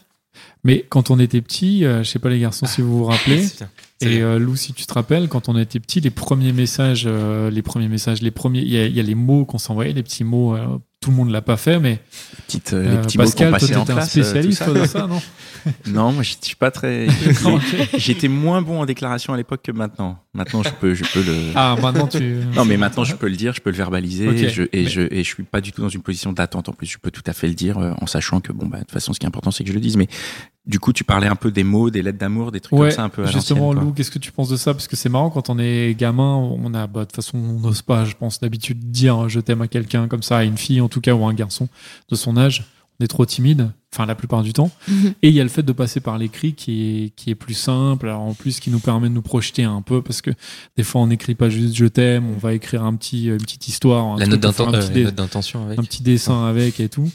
[0.65, 3.37] Mais quand on était petit, euh, je sais pas les garçons si vous vous rappelez,
[3.59, 3.69] bien.
[4.03, 7.05] C'est Et euh, Lou, si tu te rappelles, quand on était petit, les premiers messages,
[7.07, 9.57] euh, les premiers messages, les premiers, il y, a- il y a les mots qu'on
[9.59, 10.55] s'envoyait, les petits mots.
[11.07, 12.01] Euh, tout le monde l'a pas fait, mais
[12.47, 14.16] Petites, euh, euh, les petits mots Pascal, qu'on toi, passait en un classe.
[14.16, 14.73] euh, spécialiste ça.
[14.73, 15.21] de ça, non
[15.87, 17.09] Non, moi, je suis pas très.
[17.99, 20.19] J'étais moins bon en déclaration à l'époque que maintenant.
[20.33, 21.35] Maintenant, je peux, je peux le.
[21.57, 22.37] Ah, maintenant tu.
[22.55, 24.87] Non, mais maintenant, je peux le dire, je peux le verbaliser, et, je, et, Mais-
[24.87, 26.69] je, et je suis pas du tout dans une position d'attente.
[26.69, 28.77] En plus, je peux tout à fait le dire euh, en sachant que, bon, bah,
[28.79, 29.97] de toute façon, ce qui est important, c'est que je le dise.
[29.97, 30.07] Mais
[30.66, 32.97] du coup, tu parlais un peu des mots, des lettres d'amour, des trucs Ouais, comme
[32.97, 33.73] ça, un peu à justement.
[33.73, 34.73] Lou, qu'est-ce que tu penses de ça?
[34.75, 37.61] Parce que c'est marrant quand on est gamin, on a, bah, de toute façon, on
[37.61, 40.81] n'ose pas, je pense, d'habitude dire je t'aime à quelqu'un comme ça, à une fille
[40.81, 41.69] en tout cas, ou un garçon
[42.11, 42.65] de son âge.
[42.99, 44.71] On est trop timide, enfin la plupart du temps.
[44.89, 45.13] Mhm.
[45.23, 47.53] Et il y a le fait de passer par l'écrit qui est, qui est plus
[47.53, 50.31] simple, alors en plus qui nous permet de nous projeter un peu, parce que
[50.79, 53.69] des fois on n'écrit pas juste je t'aime, on va écrire un petit, une petite
[53.69, 55.79] histoire, un, La truc note euh, note d'intention avec.
[55.79, 57.11] un petit dessin avec et tout.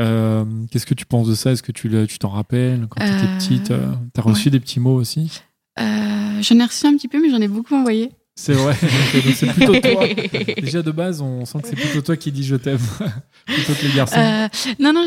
[0.00, 1.52] Euh, Qu'est-ce que tu penses de ça?
[1.52, 3.70] Est-ce que tu t'en rappelles quand tu étais Euh, petite?
[3.70, 5.42] Euh, T'as reçu des petits mots aussi?
[5.78, 8.10] Euh, j'en ai reçu un petit peu, mais j'en ai beaucoup envoyé.
[8.34, 8.74] C'est vrai.
[9.14, 10.06] Donc c'est plutôt toi.
[10.60, 12.78] Déjà de base, on sent que c'est plutôt toi qui dis je t'aime
[13.46, 14.16] plutôt que les garçons.
[14.18, 14.48] Euh,
[14.80, 15.06] non, non,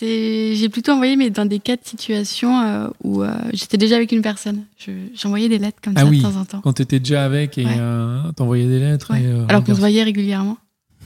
[0.00, 4.10] j'ai plutôt envoyé, mais dans des cas de situation euh, où euh, j'étais déjà avec
[4.10, 4.64] une personne.
[4.78, 6.18] Je- J'envoyais des lettres comme Ah ça oui.
[6.18, 6.60] de temps en temps.
[6.60, 7.76] Quand t'étais déjà avec et Ouais.
[7.78, 9.12] euh, t'envoyais des lettres.
[9.12, 9.22] Ouais.
[9.22, 10.58] et, euh, Alors qu'on se voyait régulièrement.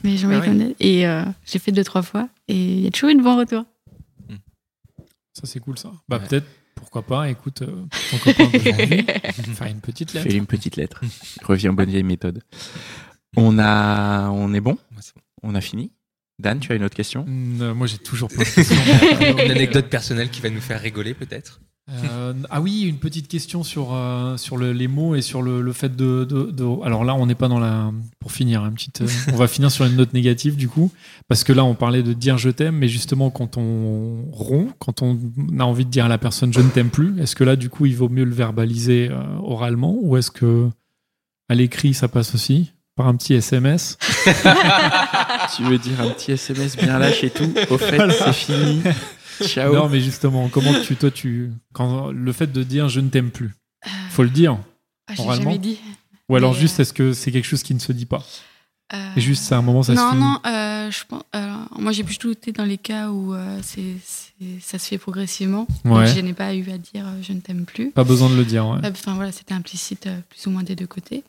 [0.03, 2.29] Mais j'envoyais Ah comme des- Et euh, j'ai fait deux, trois fois.
[2.49, 3.65] Et il y a toujours eu de bons retours.
[5.35, 5.93] Ça c'est cool ça.
[6.09, 6.27] Bah Ouais.
[6.27, 8.49] peut-être, pourquoi pas, écoute, euh, ton copain
[9.55, 10.29] faire une petite lettre.
[10.29, 11.03] Fais une petite lettre.
[11.43, 12.43] Reviens aux bonnes vieilles méthodes.
[13.37, 14.79] On a, on est bon?
[15.43, 15.93] On a fini?
[16.39, 17.27] Dan, tu as une autre question?
[17.29, 18.77] Euh, moi j'ai toujours plein de questions.
[19.45, 21.61] Une anecdote personnelle qui va nous faire rigoler peut-être?
[21.89, 25.61] Euh, ah oui, une petite question sur, euh, sur le- les mots et sur le,
[25.61, 27.91] le fait de, de- de- Alors là, on n'est pas dans la.
[28.21, 30.93] Pour finir, une petite, euh, on va finir sur une note négative du coup,
[31.27, 35.03] parce que là, on parlait de dire je t'aime, mais justement, quand on rompt, quand
[35.03, 35.19] on
[35.59, 37.71] a envie de dire à la personne je ne t'aime plus, est-ce que là, du
[37.71, 39.11] coup, il vaut mieux le verbaliser
[39.43, 40.69] oralement ou est-ce que
[41.49, 43.99] à l'écrit ça passe aussi par un petit SMS
[45.57, 47.53] Tu veux dire un petit SMS bien lâche et tout?
[47.71, 48.13] Au fait, Voilà.
[48.15, 48.83] c'est fini.
[49.47, 49.75] Ciao.
[49.75, 53.31] Non, mais justement, comment tu, toi, tu, quand le fait de dire je ne t'aime
[53.31, 53.55] plus,
[54.11, 54.59] faut le dire.
[55.09, 55.79] Ah, j'ai jamais dit.
[56.29, 58.25] Ou alors Mais, juste, euh, est-ce que c'est quelque chose qui ne se dit pas?
[58.93, 60.21] Euh, Et juste, c'est un moment, ça se non, finit.
[60.23, 61.23] non, euh, je pense.
[61.33, 63.97] alors, moi, j'ai plutôt été dans les cas où euh, c'est,
[64.61, 65.67] ça se fait progressivement.
[65.85, 66.07] Ouais.
[66.07, 67.91] Donc, je n'ai pas eu à dire euh, je ne t'aime plus.
[67.91, 68.79] Pas besoin de le dire, ouais.
[68.85, 71.23] Euh, Enfin, voilà, c'était implicite euh, plus ou moins des deux côtés.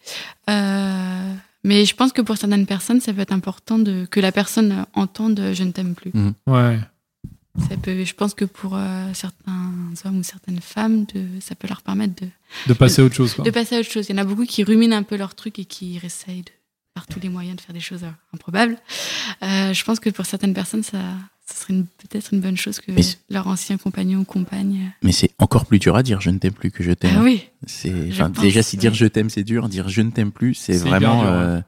[0.49, 1.33] Euh,
[1.63, 4.71] mais je pense que pour certaines personnes, ça peut être important de, que la personne
[4.71, 6.11] euh, entende euh, je ne t'aime plus.
[6.47, 6.79] Ouais.
[7.69, 9.71] Ça peut, je pense que pour euh, certains
[10.05, 12.27] hommes ou certaines femmes, de, ça peut leur permettre de,
[12.67, 13.43] De passer à autre chose, quoi.
[13.43, 14.05] de passer à autre chose.
[14.07, 16.51] Il y en a beaucoup qui ruminent un peu leur truc et qui essayent de,
[16.93, 18.77] par tous les moyens de faire des choses euh, improbables.
[19.43, 20.99] Euh, je pense que pour certaines personnes, ça,
[21.45, 22.93] ça serait peut-être une bonne chose que
[23.29, 24.93] leur ancien compagnon ou compagne.
[25.03, 27.15] Mais c'est encore plus dur à dire je ne t'aime plus que je t'aime.
[27.17, 30.01] Ah oui, C'est Je enfin, pense, déjà si dire je t'aime c'est dur, dire je
[30.01, 31.61] ne t'aime plus c'est vraiment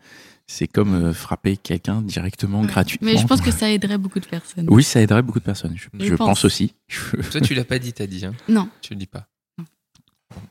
[0.47, 2.67] c'est comme euh, frapper quelqu'un directement Ouais.
[2.67, 3.09] gratuitement.
[3.11, 4.67] mais je pense que ça aiderait beaucoup de personnes.
[4.69, 5.75] oui ça aiderait beaucoup de personnes.
[5.75, 6.27] Je, Je je pense.
[6.27, 6.45] pense.
[6.45, 6.73] aussi.
[7.31, 8.25] Toi, tu l'as pas dit, t'as dit.
[8.25, 8.33] Hein.
[8.47, 9.27] Non, Tu le dis pas.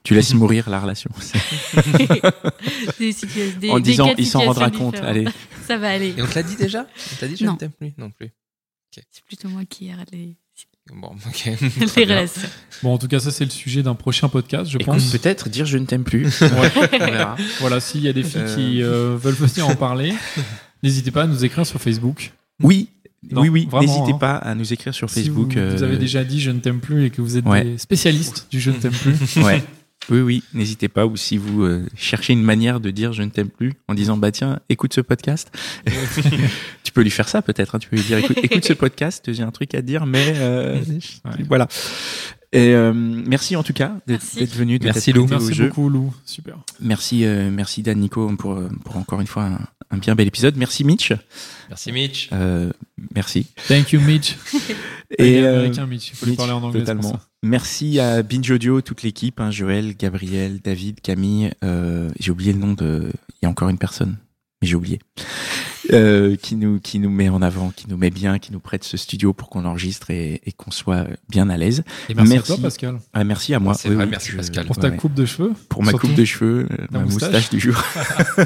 [0.05, 1.11] tu laisses mourir la relation
[2.99, 3.13] des
[3.61, 4.97] des- en disant il s'en rendra compte.
[4.97, 5.27] Allez,
[5.67, 6.15] Ça va aller.
[6.17, 6.87] Et on te l'a dit déjà?
[7.13, 8.31] On t'a dit je ne t'aime plus Non plus.
[8.91, 10.37] C'est plutôt moi qui arrête les,
[10.95, 11.45] Bon, ok.
[11.97, 12.49] les relations.
[12.83, 15.11] Bon, en tout cas, ça, c'est le sujet d'un prochain podcast, je Écoute, pense.
[15.13, 16.25] peut-être dire je ne t'aime plus.
[16.43, 16.71] Ouais.
[16.93, 17.37] On verra.
[17.61, 18.55] Voilà, s'il y a des filles Euh.
[18.57, 20.13] qui euh, veulent venir en parler,
[20.83, 22.33] n'hésitez pas à nous écrire sur Facebook.
[22.63, 22.89] Oui,
[23.31, 23.69] Non, oui, oui.
[23.71, 24.19] vraiment, N'hésitez hein.
[24.19, 25.55] pas à nous écrire sur Si Facebook.
[25.57, 27.65] vous, vous avez euh, déjà dit je ne t'aime plus et que vous êtes Ouais.
[27.65, 29.15] des spécialistes du je ne t'aime plus.
[29.43, 29.63] Ouais.
[30.11, 31.07] Oui, oui, n'hésitez pas.
[31.07, 34.17] Ou si vous euh, cherchez une manière de dire je ne t'aime plus en disant
[34.17, 35.51] bah tiens, écoute ce podcast.
[36.83, 37.75] tu peux lui faire ça peut-être.
[37.75, 37.79] hein.
[37.79, 40.35] Tu peux lui dire écoute, écoute ce podcast, j'ai un truc à te dire, mais
[40.37, 40.79] euh,
[41.25, 41.33] Ouais.
[41.49, 41.69] voilà.
[42.55, 44.79] Et euh, merci en tout cas d'être venu.
[44.79, 45.25] de Merci, Lou.
[45.25, 45.69] au Merci jeu.
[45.69, 46.13] beaucoup, Lou.
[46.27, 46.59] Super.
[46.81, 49.59] Merci, euh, merci Dan Nico pour pour encore une fois un,
[49.93, 50.57] un bien bel épisode.
[50.57, 51.13] Merci Mitch.
[51.69, 52.31] Merci, Mitch.
[52.33, 52.71] Euh,
[53.15, 53.47] merci.
[53.69, 54.37] Thank you, Mitch.
[55.19, 56.11] Et euh, américain, Mitch.
[56.11, 56.81] Il faut lui parler en anglais.
[56.81, 57.13] Totalement.
[57.13, 57.21] ça.
[57.43, 61.53] Merci à Binge Audio, toute l'équipe, hein, Joël, Gabriel, David, Camille.
[61.63, 63.13] euh, j'ai oublié le nom de.
[63.31, 64.17] Il y a encore une personne,
[64.61, 64.99] mais j'ai oublié.
[65.93, 68.85] Euh, qui nous qui nous met en avant, qui nous met bien, qui nous prête
[68.85, 71.83] ce studio pour qu'on enregistre et, et qu'on soit bien à l'aise.
[72.09, 72.53] Et merci, Merci.
[72.53, 72.99] à toi, Pascal.
[73.13, 73.75] Ah, merci à moi.
[73.75, 74.67] C'est vrai, merci, Pascal.
[74.67, 74.97] Pour ta ouais.
[74.97, 75.53] coupe de cheveux.
[75.69, 77.33] Pour ma coupe de cheveux, euh, ma moustache.
[77.33, 77.83] moustache du jour.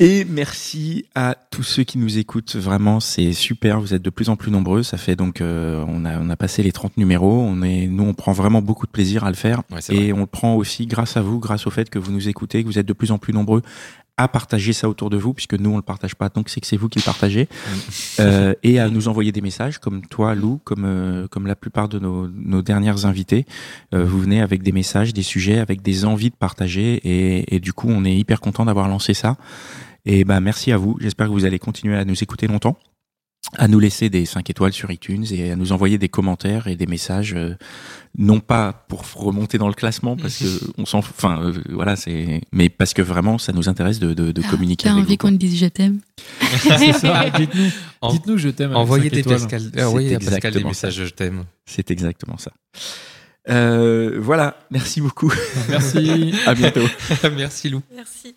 [0.00, 2.54] Et merci à tous ceux qui nous écoutent.
[2.54, 3.80] Vraiment, c'est super.
[3.80, 4.84] Vous êtes de plus en plus nombreux.
[4.84, 7.40] Ça fait donc, euh, on a on a passé les 30 numéros.
[7.42, 9.62] On est, nous, on prend vraiment beaucoup de plaisir à le faire.
[9.72, 10.12] Ouais, c'est Et vrai.
[10.12, 12.68] on le prend aussi grâce à vous, grâce au fait que vous nous écoutez, que
[12.68, 13.62] vous êtes de plus en plus nombreux
[14.18, 16.66] à partager ça autour de vous, puisque nous on le partage pas, donc c'est que
[16.66, 17.48] c'est vous qui le partagez,
[18.20, 21.88] euh, et à nous envoyer des messages, comme toi Lou, comme euh, comme la plupart
[21.88, 23.46] de nos, nos dernières invités,
[23.94, 27.60] Euh, vous venez avec des messages, des sujets, avec des envies de partager, et, et
[27.60, 29.36] du coup on est hyper content d'avoir lancé ça.
[30.04, 30.96] Et ben merci à vous.
[31.00, 32.76] J'espère que vous allez continuer à nous écouter longtemps,
[33.56, 36.76] à nous laisser des 5 étoiles sur iTunes et à nous envoyer des commentaires et
[36.76, 37.56] des messages, euh,
[38.18, 40.44] non pas pour remonter dans le classement parce que
[40.78, 44.32] on s'en, enfin euh, voilà c'est, mais parce que vraiment ça nous intéresse de, de,
[44.32, 46.00] de Ah, communiquer T'as envie qu'on te dise je t'aime
[46.60, 47.30] C'est ça.
[47.38, 47.70] Dites-nous,
[48.02, 48.76] En- dites-nous je t'aime.
[48.76, 49.22] Envoyez cinq des.
[49.22, 51.44] Pascal, C'est envoyez à Pascal des messages je t'aime.
[51.64, 52.52] C'est exactement ça.
[53.48, 55.32] Euh, voilà, merci beaucoup.
[55.70, 56.34] Merci.
[56.46, 56.84] à bientôt.
[57.34, 57.80] Merci Lou.
[57.94, 58.36] Merci.